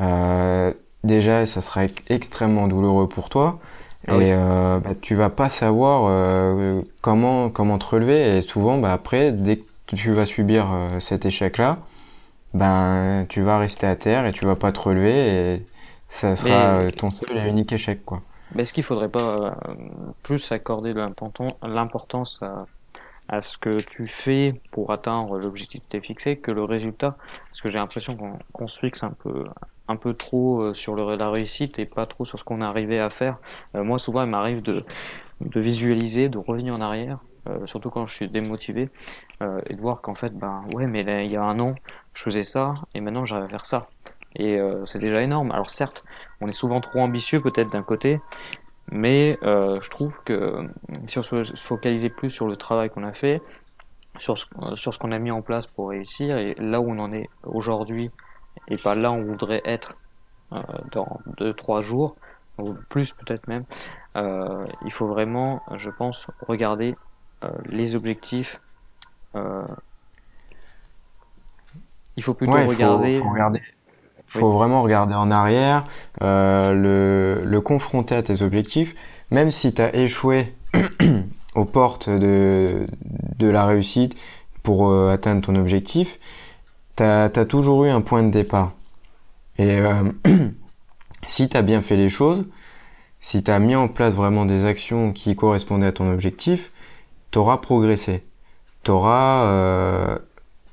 euh, 0.00 0.72
déjà, 1.04 1.46
ça 1.46 1.60
sera 1.60 1.82
extrêmement 2.08 2.68
douloureux 2.68 3.08
pour 3.08 3.30
toi. 3.30 3.58
Ah 4.06 4.14
et 4.16 4.32
euh, 4.32 4.80
bah, 4.80 4.90
tu 5.00 5.14
vas 5.14 5.28
pas 5.30 5.48
savoir 5.48 6.10
comment 7.00 7.50
comment 7.50 7.78
te 7.78 7.86
relever. 7.86 8.36
Et 8.36 8.40
souvent, 8.42 8.78
bah, 8.78 8.92
après, 8.92 9.32
dès 9.32 9.56
que 9.56 9.96
tu 9.96 10.12
vas 10.12 10.26
subir 10.26 10.68
euh, 10.72 11.00
cet 11.00 11.26
échec-là, 11.26 11.78
ben 12.54 13.26
tu 13.28 13.42
vas 13.42 13.58
rester 13.58 13.86
à 13.86 13.96
terre 13.96 14.26
et 14.26 14.32
tu 14.32 14.44
vas 14.46 14.56
pas 14.56 14.72
te 14.72 14.80
relever 14.80 15.54
et 15.54 15.66
ça 16.08 16.36
sera 16.36 16.78
euh, 16.78 16.90
ton 16.90 17.10
seul 17.10 17.36
et 17.36 17.48
unique 17.48 17.72
échec 17.72 18.04
quoi. 18.04 18.22
Mais 18.54 18.62
est-ce 18.62 18.72
qu'il 18.72 18.82
faudrait 18.82 19.10
pas 19.10 19.20
euh, 19.20 19.50
plus 20.22 20.52
accorder 20.52 20.94
l'importance 20.94 22.38
à, 22.42 22.66
à, 23.28 23.42
ce 23.42 23.58
que 23.58 23.80
tu 23.80 24.08
fais 24.08 24.58
pour 24.70 24.90
atteindre 24.90 25.38
l'objectif 25.38 25.82
que 25.82 25.98
tu 25.98 26.02
fixé 26.02 26.36
que 26.38 26.50
le 26.50 26.64
résultat? 26.64 27.16
Parce 27.48 27.60
que 27.60 27.68
j'ai 27.68 27.78
l'impression 27.78 28.16
qu'on 28.52 28.66
se 28.66 28.78
fixe 28.78 29.02
un 29.02 29.10
peu 29.10 29.44
un 29.88 29.96
peu 29.96 30.14
trop 30.14 30.74
sur 30.74 30.94
le, 30.94 31.16
la 31.16 31.30
réussite 31.30 31.78
et 31.78 31.86
pas 31.86 32.06
trop 32.06 32.24
sur 32.24 32.38
ce 32.38 32.44
qu'on 32.44 32.60
est 32.60 32.64
arrivé 32.64 32.98
à 33.00 33.10
faire. 33.10 33.38
moi 33.74 33.98
souvent 33.98 34.22
il 34.22 34.30
m'arrive 34.30 34.62
de, 34.62 34.82
de 35.40 35.60
visualiser, 35.60 36.28
de 36.28 36.38
revenir 36.38 36.74
en 36.74 36.80
arrière 36.80 37.18
euh, 37.48 37.66
surtout 37.66 37.90
quand 37.90 38.06
je 38.06 38.14
suis 38.14 38.28
démotivé, 38.28 38.90
euh, 39.42 39.60
et 39.66 39.74
de 39.74 39.80
voir 39.80 40.00
qu'en 40.00 40.14
fait, 40.14 40.36
ben 40.36 40.64
ouais, 40.74 40.86
mais 40.86 41.02
là, 41.02 41.22
il 41.22 41.30
y 41.30 41.36
a 41.36 41.42
un 41.42 41.58
an, 41.60 41.74
je 42.12 42.22
faisais 42.22 42.42
ça, 42.42 42.74
et 42.94 43.00
maintenant 43.00 43.24
j'arrive 43.24 43.46
à 43.46 43.48
faire 43.48 43.64
ça. 43.66 43.88
Et 44.38 44.58
euh, 44.58 44.86
c'est 44.86 44.98
déjà 44.98 45.22
énorme. 45.22 45.50
Alors 45.50 45.70
certes, 45.70 46.04
on 46.40 46.48
est 46.48 46.52
souvent 46.52 46.80
trop 46.80 47.00
ambitieux 47.00 47.40
peut-être 47.40 47.70
d'un 47.70 47.82
côté, 47.82 48.20
mais 48.90 49.38
je 49.42 49.90
trouve 49.90 50.14
que 50.24 50.66
si 51.06 51.18
on 51.18 51.22
se 51.22 51.42
focalisait 51.56 52.08
plus 52.08 52.30
sur 52.30 52.46
le 52.46 52.56
travail 52.56 52.88
qu'on 52.90 53.04
a 53.04 53.12
fait, 53.12 53.42
sur 54.18 54.38
ce, 54.38 54.46
sur 54.76 54.94
ce 54.94 54.98
qu'on 54.98 55.12
a 55.12 55.18
mis 55.18 55.30
en 55.30 55.42
place 55.42 55.66
pour 55.66 55.90
réussir, 55.90 56.38
et 56.38 56.54
là 56.58 56.80
où 56.80 56.90
on 56.90 56.98
en 56.98 57.12
est 57.12 57.28
aujourd'hui, 57.42 58.10
et 58.68 58.76
pas 58.76 58.94
là 58.94 59.10
où 59.10 59.16
on 59.16 59.24
voudrait 59.24 59.62
être 59.64 59.94
dans 60.92 61.20
deux 61.36 61.52
trois 61.52 61.82
jours, 61.82 62.16
ou 62.56 62.74
plus 62.88 63.12
peut-être 63.12 63.46
même, 63.48 63.64
il 64.14 64.92
faut 64.92 65.06
vraiment, 65.06 65.60
je 65.74 65.90
pense, 65.90 66.26
regarder 66.46 66.94
euh, 67.44 67.50
les 67.66 67.94
objectifs. 67.94 68.60
Euh, 69.36 69.64
il 72.16 72.24
faut 72.24 72.34
plutôt 72.34 72.52
regarder. 72.52 73.12
Faut, 73.12 73.24
faut 73.24 73.30
regarder. 73.30 73.62
Faut 74.28 74.52
vraiment 74.52 74.82
regarder 74.82 75.14
en 75.14 75.30
arrière, 75.30 75.84
euh, 76.22 76.74
le, 76.74 77.44
le, 77.44 77.60
confronter 77.60 78.14
à 78.14 78.22
tes 78.22 78.42
objectifs, 78.42 78.94
même 79.30 79.50
si 79.50 79.72
tu 79.72 79.80
as 79.80 79.94
échoué 79.96 80.54
aux 81.54 81.64
portes 81.64 82.10
de, 82.10 82.86
de 83.38 83.48
la 83.48 83.64
réussite 83.64 84.16
pour 84.62 84.92
atteindre 85.08 85.40
ton 85.40 85.54
objectif, 85.54 86.18
tu 86.96 87.02
as, 87.02 87.30
toujours 87.48 87.86
eu 87.86 87.88
un 87.88 88.02
point 88.02 88.22
de 88.22 88.30
départ. 88.30 88.72
Et 89.58 89.80
si 91.26 91.48
tu 91.48 91.56
as 91.56 91.62
bien 91.62 91.80
fait 91.80 91.96
les 91.96 92.10
choses, 92.10 92.44
si 93.20 93.42
tu 93.42 93.50
as 93.50 93.58
mis 93.58 93.74
en 93.76 93.88
place 93.88 94.14
vraiment 94.14 94.44
des 94.44 94.64
actions 94.64 95.12
qui 95.12 95.34
correspondaient 95.36 95.86
à 95.86 95.92
ton 95.92 96.12
objectif, 96.12 96.70
t'auras 97.30 97.58
progressé. 97.58 98.24
T'auras, 98.82 99.44
euh, 99.46 100.18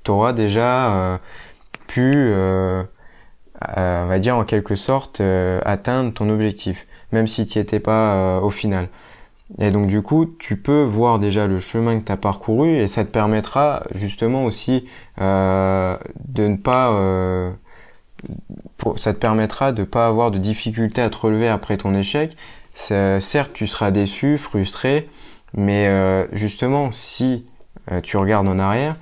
t'auras 0.03 0.33
déjà 0.33 0.93
euh, 0.93 1.17
pu, 1.87 2.01
euh, 2.01 2.83
euh, 2.83 2.83
on 3.75 4.07
va 4.07 4.19
dire 4.19 4.35
en 4.35 4.43
quelque 4.43 4.75
sorte, 4.75 5.21
atteindre 5.63 6.13
ton 6.13 6.29
objectif, 6.29 6.87
même 7.11 7.27
si 7.27 7.45
tu 7.45 7.59
étais 7.59 7.79
pas 7.79 8.39
au 8.41 8.49
final. 8.49 8.89
Et 9.59 9.69
donc 9.69 9.87
du 9.87 10.01
coup, 10.01 10.25
tu 10.39 10.57
peux 10.57 10.83
voir 10.83 11.19
déjà 11.19 11.47
le 11.47 11.59
chemin 11.59 11.99
que 11.99 12.05
tu 12.05 12.11
as 12.11 12.17
parcouru 12.17 12.69
et 12.69 12.87
ça 12.87 13.05
te 13.05 13.11
permettra 13.11 13.83
justement 13.93 14.45
aussi 14.45 14.85
de 15.19 15.97
ne 16.37 16.57
pas 16.57 16.91
ça 18.97 19.13
te 19.13 19.19
permettra 19.19 19.71
de 19.71 19.83
pas 19.83 20.07
avoir 20.07 20.31
de 20.31 20.37
difficultés 20.37 21.01
à 21.01 21.09
te 21.09 21.17
relever 21.17 21.47
après 21.47 21.77
ton 21.77 21.93
échec. 21.93 22.35
Certes, 22.73 23.51
tu 23.53 23.67
seras 23.67 23.91
déçu, 23.91 24.37
frustré, 24.37 25.09
mais 25.55 25.87
euh, 25.87 26.25
justement, 26.33 26.91
si 26.91 27.45
euh, 27.91 28.01
tu 28.01 28.17
regardes 28.17 28.47
en 28.47 28.59
arrière, 28.59 28.97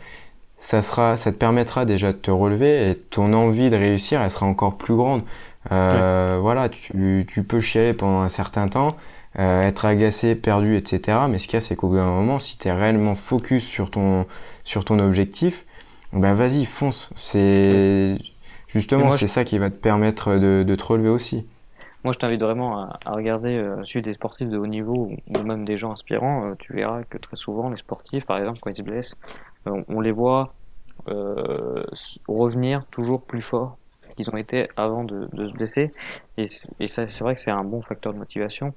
ça 0.63 0.82
sera, 0.82 1.17
ça 1.17 1.34
te 1.34 1.38
permettra 1.38 1.84
déjà 1.84 2.13
de 2.13 2.17
te 2.17 2.32
relever 2.32 2.89
et 2.89 2.95
ton 2.95 3.34
envie 3.34 3.69
de 3.69 3.76
réussir, 3.76 4.21
elle 4.21 4.32
sera 4.32 4.45
encore 4.45 4.78
plus 4.78 4.95
grande. 4.95 5.23
Euh, 5.73 6.39
Voilà, 6.41 6.69
tu, 6.69 7.26
tu 7.28 7.43
peux 7.43 7.60
chialer 7.60 7.93
pendant 7.93 8.21
un 8.21 8.30
certain 8.30 8.69
temps, 8.69 8.95
euh, 9.39 9.67
être 9.67 9.84
agacé, 9.84 10.36
perdu, 10.36 10.78
etc. 10.78 11.17
Mais 11.30 11.38
ce 11.38 11.47
qu'il 11.47 11.56
y 11.56 11.58
a, 11.58 11.60
c'est 11.60 11.76
qu'au 11.76 11.89
bout 11.89 11.97
d'un 11.97 12.06
moment, 12.06 12.39
si 12.39 12.58
tu 12.58 12.69
es 12.69 12.71
réellement 12.71 13.15
focus 13.15 13.65
sur 13.65 13.91
ton, 13.91 14.26
sur 14.63 14.86
ton 14.86 14.99
objectif, 14.99 15.65
ben 16.13 16.34
vas-y, 16.34 16.63
fonce. 16.63 17.10
C'est 17.13 18.15
justement, 18.67 19.12
c'est 19.12 19.28
ça 19.28 19.43
qui 19.43 19.58
va 19.58 19.69
te 19.69 19.76
permettre 19.76 20.38
de, 20.38 20.63
de 20.65 20.76
te 20.76 20.84
relever 20.86 21.10
aussi. 21.10 21.45
Moi, 22.06 22.12
je 22.12 22.19
t'invite 22.19 22.41
vraiment 22.41 22.82
à, 22.82 22.99
regarder, 23.08 23.56
euh, 23.56 23.82
suivre 23.84 24.04
des 24.04 24.13
sportifs 24.13 24.49
de 24.49 24.58
haut 24.58 24.67
niveau 24.67 25.12
ou, 25.28 25.43
même 25.43 25.63
des 25.63 25.78
gens 25.78 25.91
inspirants. 25.91 26.49
Euh, 26.49 26.56
tu 26.60 26.73
verras 26.73 27.04
que 27.04 27.17
très 27.17 27.38
souvent, 27.38 27.69
les 27.69 27.78
sportifs, 27.78 28.26
par 28.26 28.38
exemple, 28.38 28.60
quand 28.62 28.69
ils 28.69 28.76
se 28.76 28.82
blessent, 28.82 29.15
euh, 29.67 29.84
on, 29.88 30.02
les 30.02 30.12
voit 30.12 30.54
euh, 31.08 31.84
revenir 32.28 32.86
toujours 32.88 33.23
plus 33.23 33.41
forts 33.41 33.78
qu'ils 34.15 34.30
ont 34.30 34.38
été 34.38 34.69
avant 34.76 35.04
de, 35.04 35.28
de 35.34 35.47
se 35.47 35.54
blesser. 35.54 35.93
Et, 36.38 36.45
et 36.80 36.88
ça, 36.88 37.08
c'est 37.08 37.23
vrai 37.23 37.36
que 37.36 37.41
c'est 37.41 37.52
un 37.52 37.63
bon 37.63 37.82
facteur 37.82 38.13
de 38.13 38.19
motivation. 38.19 38.73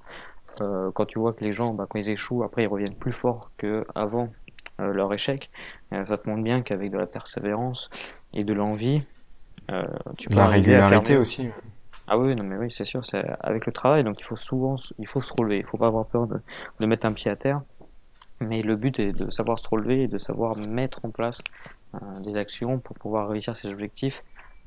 Euh, 0.61 0.91
quand 0.93 1.05
tu 1.05 1.19
vois 1.19 1.35
que 1.35 1.45
les 1.45 1.53
gens, 1.53 1.75
bah, 1.75 1.87
quand 1.89 1.99
ils 1.99 2.09
échouent, 2.09 2.43
après, 2.43 2.63
ils 2.63 2.69
reviennent 2.69 2.95
plus 2.95 3.13
forts 3.13 3.51
qu'avant 3.59 4.31
leur 4.79 5.15
échec, 5.15 5.49
ça 5.91 6.19
te 6.19 6.29
montre 6.29 6.43
bien 6.43 6.61
qu'avec 6.61 6.91
de 6.91 6.99
la 6.99 7.07
persévérance 7.07 7.89
et 8.35 8.45
de 8.45 8.53
l'envie, 8.53 9.03
tu 10.19 10.29
peux 10.29 10.37
la 10.37 10.49
régularité 10.49 11.17
aussi. 11.17 11.49
Ah 12.09 12.19
oui, 12.19 12.37
non 12.37 12.45
mais 12.45 12.57
oui, 12.57 12.71
c'est 12.71 12.85
sûr, 12.85 13.05
c'est 13.05 13.25
avec 13.41 13.67
le 13.67 13.73
travail, 13.73 14.05
donc 14.05 14.21
il 14.21 14.23
faut 14.23 14.37
souvent, 14.37 14.77
il 14.99 15.09
faut 15.09 15.23
se 15.23 15.33
relever, 15.37 15.59
il 15.59 15.65
faut 15.65 15.77
pas 15.77 15.89
avoir 15.89 16.07
peur 16.07 16.27
de, 16.29 16.41
de 16.79 16.87
mettre 16.87 17.07
un 17.07 17.13
pied 17.13 17.31
à 17.31 17.37
terre. 17.37 17.63
Mais 18.41 18.63
le 18.63 18.77
but 18.77 18.99
est 18.99 19.13
de 19.13 19.31
savoir 19.31 19.59
se 19.59 19.69
relever 19.69 20.03
et 20.03 20.09
de 20.09 20.19
savoir 20.19 20.57
mettre 20.57 21.01
en 21.05 21.11
place 21.11 21.41
euh, 21.95 22.21
des 22.21 22.37
actions 22.37 22.79
pour 22.79 22.97
pouvoir 22.97 23.29
réussir 23.29 23.57
ses 23.57 23.73
objectifs. 23.73 24.23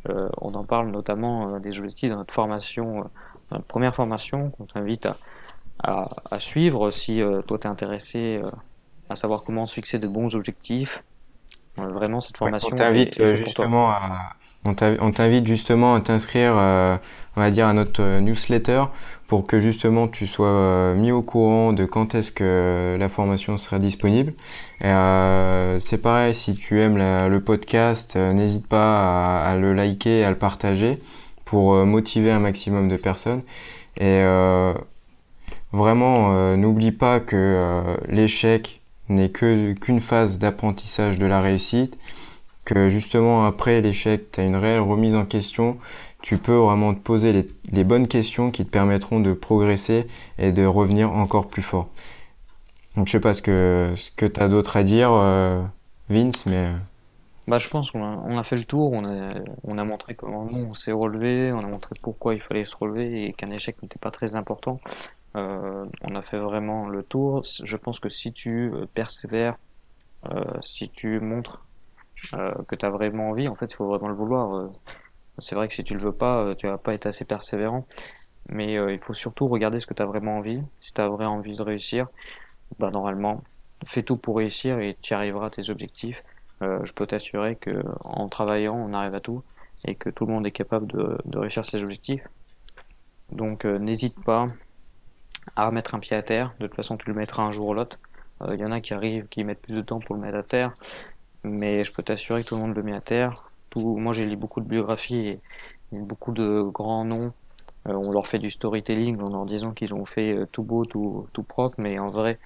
Euh, 0.09 0.29
on 0.41 0.53
en 0.55 0.63
parle 0.63 0.89
notamment 0.89 1.55
euh, 1.55 1.59
des 1.59 1.77
objectifs 1.77 2.09
dans 2.09 2.17
notre 2.17 2.33
formation, 2.33 3.01
dans 3.49 3.57
notre 3.57 3.67
première 3.67 3.93
formation, 3.93 4.49
qu'on 4.51 4.65
t'invite 4.65 5.05
à, 5.05 5.17
à, 5.83 6.09
à, 6.31 6.39
suivre 6.39 6.89
si 6.89 7.21
toi 7.47 7.59
t'es 7.59 7.67
intéressé 7.67 8.41
à 9.09 9.15
savoir 9.15 9.43
comment 9.43 9.67
se 9.67 9.75
fixer 9.75 9.99
de 9.99 10.07
bons 10.07 10.35
objectifs. 10.35 11.03
vraiment, 11.77 12.19
cette 12.19 12.37
formation. 12.37 12.69
on 12.71 12.75
t'invite 12.75 13.33
justement 13.33 13.89
à 13.89 14.33
On 14.65 15.11
t'invite 15.11 15.47
justement 15.47 15.95
à 15.95 16.01
t'inscrire, 16.01 16.53
on 16.53 17.41
va 17.41 17.49
dire, 17.49 17.65
à 17.65 17.73
notre 17.73 18.19
newsletter 18.19 18.83
pour 19.27 19.47
que 19.47 19.59
justement 19.59 20.07
tu 20.07 20.27
sois 20.27 20.93
mis 20.95 21.11
au 21.11 21.21
courant 21.21 21.71
de 21.73 21.85
quand 21.85 22.13
est-ce 22.13 22.31
que 22.31 22.97
la 22.99 23.09
formation 23.09 23.57
sera 23.57 23.79
disponible. 23.79 24.33
c'est 24.81 26.01
pareil, 26.01 26.35
si 26.35 26.55
tu 26.55 26.81
aimes 26.81 26.97
le 26.97 27.39
podcast, 27.39 28.15
n'hésite 28.17 28.67
pas 28.67 29.41
à, 29.41 29.55
le 29.55 29.73
liker, 29.73 30.23
à 30.25 30.29
le 30.29 30.37
partager 30.37 30.99
pour 31.45 31.73
motiver 31.85 32.31
un 32.31 32.39
maximum 32.39 32.89
de 32.89 32.97
personnes. 32.97 33.41
Et 33.99 34.21
Vraiment, 35.71 36.33
euh, 36.33 36.55
n'oublie 36.55 36.91
pas 36.91 37.19
que 37.19 37.35
euh, 37.35 37.95
l'échec 38.07 38.81
n'est 39.07 39.29
que 39.29 39.73
qu'une 39.73 39.99
phase 39.99 40.39
d'apprentissage 40.39 41.19
de 41.19 41.27
la 41.27 41.41
réussite, 41.41 41.97
que 42.65 42.89
justement 42.89 43.45
après 43.45 43.81
l'échec, 43.81 44.31
tu 44.31 44.39
as 44.39 44.43
une 44.43 44.55
réelle 44.55 44.81
remise 44.81 45.15
en 45.15 45.25
question, 45.25 45.77
tu 46.21 46.37
peux 46.37 46.55
vraiment 46.55 46.93
te 46.93 46.99
poser 46.99 47.45
les, 47.71 47.83
bonnes 47.83 48.07
questions 48.07 48.51
qui 48.51 48.65
te 48.65 48.69
permettront 48.69 49.19
de 49.19 49.33
progresser 49.33 50.07
et 50.37 50.51
de 50.51 50.65
revenir 50.65 51.11
encore 51.11 51.47
plus 51.47 51.61
fort. 51.61 51.89
Donc 52.95 53.07
je 53.07 53.13
sais 53.13 53.19
pas 53.19 53.33
ce 53.33 53.41
que, 53.41 53.93
ce 53.95 54.11
que 54.11 54.25
tu 54.25 54.39
as 54.41 54.49
d'autre 54.49 54.77
à 54.77 54.83
dire, 54.83 55.11
euh, 55.13 55.61
Vince, 56.09 56.45
mais... 56.45 56.69
Bah, 57.47 57.57
je 57.57 57.67
pense 57.69 57.89
qu'on 57.91 58.03
a, 58.03 58.23
on 58.27 58.37
a 58.37 58.43
fait 58.43 58.57
le 58.57 58.63
tour, 58.63 58.91
on 58.91 59.03
a, 59.05 59.29
on 59.63 59.77
a 59.79 59.83
montré 59.83 60.13
comment 60.13 60.47
on 60.51 60.75
s'est 60.75 60.91
relevé, 60.91 61.51
on 61.51 61.59
a 61.59 61.67
montré 61.67 61.95
pourquoi 62.01 62.35
il 62.35 62.41
fallait 62.41 62.65
se 62.65 62.75
relever 62.75 63.25
et 63.25 63.33
qu'un 63.33 63.49
échec 63.49 63.81
n'était 63.81 63.97
pas 63.97 64.11
très 64.11 64.35
important. 64.35 64.79
Euh, 65.35 65.85
on 66.09 66.15
a 66.15 66.21
fait 66.21 66.37
vraiment 66.37 66.87
le 66.87 67.03
tour. 67.03 67.43
Je 67.43 67.77
pense 67.77 67.99
que 67.99 68.09
si 68.09 68.33
tu 68.33 68.71
euh, 68.73 68.85
persévères, 68.93 69.57
euh, 70.31 70.43
si 70.63 70.89
tu 70.89 71.19
montres 71.19 71.65
que 72.31 72.75
tu 72.75 72.85
as 72.85 72.89
vraiment 72.89 73.29
envie, 73.29 73.47
en 73.47 73.55
fait, 73.55 73.71
il 73.71 73.75
faut 73.75 73.87
vraiment 73.87 74.07
le 74.07 74.15
vouloir. 74.15 74.69
c'est 75.39 75.55
vrai 75.55 75.67
que 75.67 75.73
si 75.73 75.83
tu 75.83 75.93
le 75.93 76.01
veux 76.01 76.13
pas, 76.13 76.55
tu 76.55 76.67
vas 76.67 76.77
pas 76.77 76.93
être 76.93 77.05
assez 77.05 77.25
persévérant. 77.25 77.85
Mais 78.49 78.73
il 78.73 78.99
faut 78.99 79.13
surtout 79.13 79.47
regarder 79.47 79.79
ce 79.79 79.87
que 79.87 79.93
tu 79.93 80.01
as 80.01 80.05
vraiment 80.05 80.37
envie. 80.37 80.61
Si 80.81 80.93
tu 80.93 81.01
as 81.01 81.07
vraiment 81.07 81.35
envie 81.35 81.55
de 81.55 81.61
réussir, 81.61 82.07
bah 82.79 82.91
normalement, 82.91 83.43
fais 83.85 84.03
tout 84.03 84.17
pour 84.17 84.37
réussir 84.37 84.79
et 84.79 84.97
tu 85.01 85.13
arriveras 85.13 85.47
à 85.47 85.49
tes 85.51 85.69
objectifs. 85.69 86.23
je 86.61 86.91
peux 86.93 87.07
t'assurer 87.07 87.55
que 87.55 87.83
en 88.03 88.27
travaillant, 88.29 88.75
on 88.75 88.93
arrive 88.93 89.13
à 89.15 89.19
tout 89.19 89.43
et 89.85 89.95
que 89.95 90.09
tout 90.09 90.25
le 90.25 90.33
monde 90.33 90.45
est 90.47 90.51
capable 90.51 90.87
de, 90.87 91.17
de 91.25 91.37
réussir 91.37 91.65
ses 91.65 91.81
objectifs. 91.83 92.27
Donc 93.31 93.65
n'hésite 93.65 94.19
pas, 94.23 94.49
à 95.55 95.65
remettre 95.65 95.95
un 95.95 95.99
pied 95.99 96.15
à 96.15 96.23
terre. 96.23 96.53
De 96.59 96.67
toute 96.67 96.75
façon, 96.75 96.97
tu 96.97 97.07
le 97.07 97.13
mettras 97.15 97.43
un 97.43 97.51
jour 97.51 97.69
ou 97.69 97.73
l'autre. 97.73 97.97
Il 98.47 98.53
euh, 98.53 98.55
y 98.55 98.65
en 98.65 98.71
a 98.71 98.81
qui 98.81 98.93
arrivent, 98.93 99.27
qui 99.27 99.43
mettent 99.43 99.61
plus 99.61 99.75
de 99.75 99.81
temps 99.81 99.99
pour 99.99 100.15
le 100.15 100.21
mettre 100.21 100.37
à 100.37 100.43
terre, 100.43 100.73
mais 101.43 101.83
je 101.83 101.93
peux 101.93 102.03
t'assurer 102.03 102.43
que 102.43 102.49
tout 102.49 102.55
le 102.55 102.61
monde 102.61 102.75
le 102.75 102.83
met 102.83 102.93
à 102.93 103.01
terre. 103.01 103.51
Tout, 103.69 103.97
moi, 103.97 104.13
j'ai 104.13 104.25
lu 104.25 104.35
beaucoup 104.35 104.61
de 104.61 104.67
biographies 104.67 105.27
et, 105.27 105.39
beaucoup 105.91 106.31
de 106.33 106.61
grands 106.61 107.05
noms. 107.05 107.33
Euh, 107.87 107.93
on 107.93 108.11
leur 108.11 108.27
fait 108.27 108.39
du 108.39 108.51
storytelling 108.51 109.19
en 109.21 109.29
leur 109.29 109.45
disant 109.45 109.71
qu'ils 109.71 109.93
ont 109.93 110.05
fait 110.05 110.33
euh, 110.33 110.45
tout 110.51 110.63
beau, 110.63 110.85
tout, 110.85 111.27
tout 111.33 111.43
propre, 111.43 111.75
mais 111.79 111.97
en 111.99 112.09
vrai, 112.09 112.39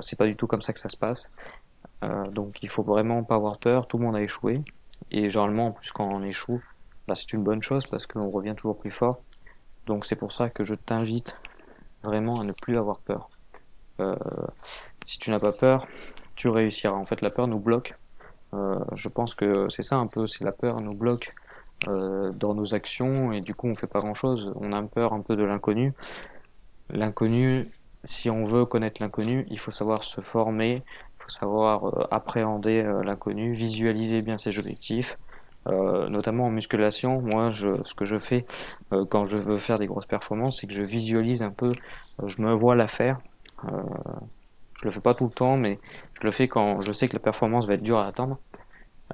c'est 0.00 0.16
pas 0.16 0.26
du 0.26 0.36
tout 0.36 0.46
comme 0.46 0.60
ça 0.60 0.74
que 0.74 0.80
ça 0.80 0.90
se 0.90 0.98
passe. 0.98 1.30
donc, 2.30 2.62
il 2.62 2.68
faut 2.68 2.82
vraiment 2.82 3.24
pas 3.24 3.36
avoir 3.36 3.58
peur. 3.58 3.86
Tout 3.86 3.96
le 3.96 4.04
monde 4.04 4.16
a 4.16 4.20
échoué, 4.20 4.60
et 5.10 5.30
généralement, 5.30 5.68
en 5.68 5.72
plus, 5.72 5.90
quand 5.92 6.06
on 6.06 6.22
échoue, 6.22 6.62
bah, 7.08 7.14
c'est 7.14 7.32
une 7.32 7.42
bonne 7.42 7.62
chose 7.62 7.86
parce 7.86 8.06
qu'on 8.06 8.30
revient 8.30 8.54
toujours 8.56 8.78
plus 8.78 8.90
fort. 8.90 9.20
Donc, 9.86 10.06
c'est 10.06 10.16
pour 10.16 10.32
ça 10.32 10.50
que 10.50 10.64
je 10.64 10.74
t'invite 10.74 11.36
vraiment 12.02 12.40
à 12.40 12.44
ne 12.44 12.52
plus 12.52 12.78
avoir 12.78 12.98
peur. 12.98 13.28
Euh, 14.00 14.16
si 15.04 15.18
tu 15.18 15.30
n'as 15.30 15.40
pas 15.40 15.52
peur, 15.52 15.86
tu 16.36 16.48
réussiras. 16.48 16.94
En 16.94 17.06
fait, 17.06 17.20
la 17.20 17.30
peur 17.30 17.48
nous 17.48 17.58
bloque. 17.58 17.94
Euh, 18.54 18.78
je 18.94 19.08
pense 19.08 19.34
que 19.34 19.68
c'est 19.68 19.82
ça 19.82 19.96
un 19.96 20.06
peu, 20.06 20.26
c'est 20.26 20.44
la 20.44 20.52
peur 20.52 20.80
nous 20.80 20.94
bloque 20.94 21.32
euh, 21.88 22.32
dans 22.32 22.54
nos 22.54 22.74
actions 22.74 23.32
et 23.32 23.40
du 23.40 23.54
coup 23.54 23.68
on 23.68 23.74
fait 23.74 23.86
pas 23.86 24.00
grand 24.00 24.14
chose. 24.14 24.52
On 24.56 24.72
a 24.72 24.82
peur 24.82 25.12
un 25.12 25.20
peu 25.20 25.36
de 25.36 25.44
l'inconnu. 25.44 25.92
L'inconnu, 26.90 27.70
si 28.04 28.30
on 28.30 28.44
veut 28.44 28.66
connaître 28.66 29.00
l'inconnu, 29.00 29.46
il 29.50 29.58
faut 29.58 29.70
savoir 29.70 30.04
se 30.04 30.20
former, 30.20 30.82
il 30.84 31.22
faut 31.22 31.30
savoir 31.30 32.12
appréhender 32.12 32.82
l'inconnu, 33.04 33.54
visualiser 33.54 34.20
bien 34.20 34.36
ses 34.36 34.58
objectifs, 34.58 35.16
euh, 35.68 36.08
notamment 36.08 36.46
en 36.46 36.50
musculation. 36.50 37.20
Moi, 37.20 37.50
ce 37.52 37.94
que 37.94 38.04
je 38.04 38.18
fais 38.18 38.44
euh, 38.92 39.04
quand 39.04 39.26
je 39.26 39.36
veux 39.36 39.58
faire 39.58 39.78
des 39.78 39.86
grosses 39.86 40.06
performances, 40.06 40.60
c'est 40.60 40.66
que 40.66 40.72
je 40.72 40.82
visualise 40.82 41.42
un 41.42 41.50
peu, 41.50 41.72
euh, 42.20 42.26
je 42.26 42.42
me 42.42 42.52
vois 42.52 42.74
la 42.74 42.88
faire. 42.88 43.20
Je 44.82 44.88
le 44.88 44.92
fais 44.92 45.00
pas 45.00 45.14
tout 45.14 45.24
le 45.24 45.30
temps, 45.32 45.56
mais 45.56 45.78
je 46.20 46.26
le 46.26 46.32
fais 46.32 46.48
quand 46.48 46.82
je 46.82 46.92
sais 46.92 47.08
que 47.08 47.14
la 47.14 47.20
performance 47.20 47.66
va 47.66 47.74
être 47.74 47.82
dure 47.82 47.98
à 47.98 48.06
atteindre. 48.06 48.38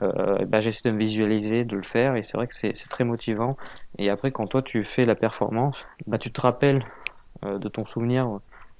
ben, 0.00 0.60
j'essaie 0.60 0.88
de 0.88 0.92
me 0.94 0.98
visualiser, 0.98 1.64
de 1.64 1.76
le 1.76 1.82
faire, 1.82 2.16
et 2.16 2.22
c'est 2.22 2.36
vrai 2.36 2.46
que 2.46 2.54
c'est 2.54 2.72
très 2.88 3.04
motivant. 3.04 3.56
Et 3.98 4.10
après, 4.10 4.32
quand 4.32 4.46
toi 4.46 4.62
tu 4.62 4.84
fais 4.84 5.04
la 5.04 5.14
performance, 5.16 5.84
bah, 6.06 6.18
tu 6.18 6.32
te 6.32 6.40
rappelles 6.40 6.84
de 7.42 7.68
ton 7.68 7.86
souvenir 7.86 8.28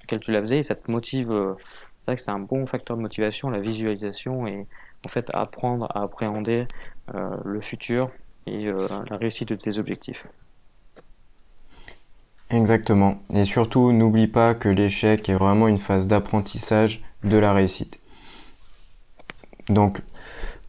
auquel 0.03 0.19
tu 0.21 0.31
la 0.31 0.41
faisais, 0.41 0.59
et 0.59 0.63
ça 0.63 0.75
te 0.75 0.89
motive. 0.91 1.29
c'est 1.29 2.05
vrai 2.07 2.15
que 2.17 2.21
c'est 2.23 2.31
un 2.31 2.39
bon 2.39 2.65
facteur 2.67 2.97
de 2.97 3.01
motivation, 3.01 3.49
la 3.49 3.59
visualisation, 3.59 4.47
et 4.47 4.67
en 5.05 5.09
fait 5.09 5.29
apprendre 5.33 5.87
à 5.95 6.03
appréhender 6.03 6.65
euh, 7.15 7.37
le 7.45 7.61
futur 7.61 8.11
et 8.45 8.67
euh, 8.67 8.87
la 9.09 9.17
réussite 9.17 9.49
de 9.49 9.55
tes 9.55 9.77
objectifs. 9.79 10.25
Exactement. 12.49 13.21
Et 13.33 13.45
surtout, 13.45 13.91
n'oublie 13.91 14.27
pas 14.27 14.55
que 14.55 14.69
l'échec 14.69 15.29
est 15.29 15.35
vraiment 15.35 15.67
une 15.67 15.77
phase 15.77 16.07
d'apprentissage 16.07 17.01
de 17.23 17.37
la 17.37 17.53
réussite. 17.53 17.99
Donc, 19.69 20.01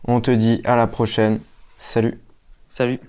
on 0.04 0.20
te 0.20 0.30
dit 0.30 0.60
à 0.64 0.76
la 0.76 0.86
prochaine. 0.86 1.40
Salut. 1.78 2.20
Salut. 2.68 3.00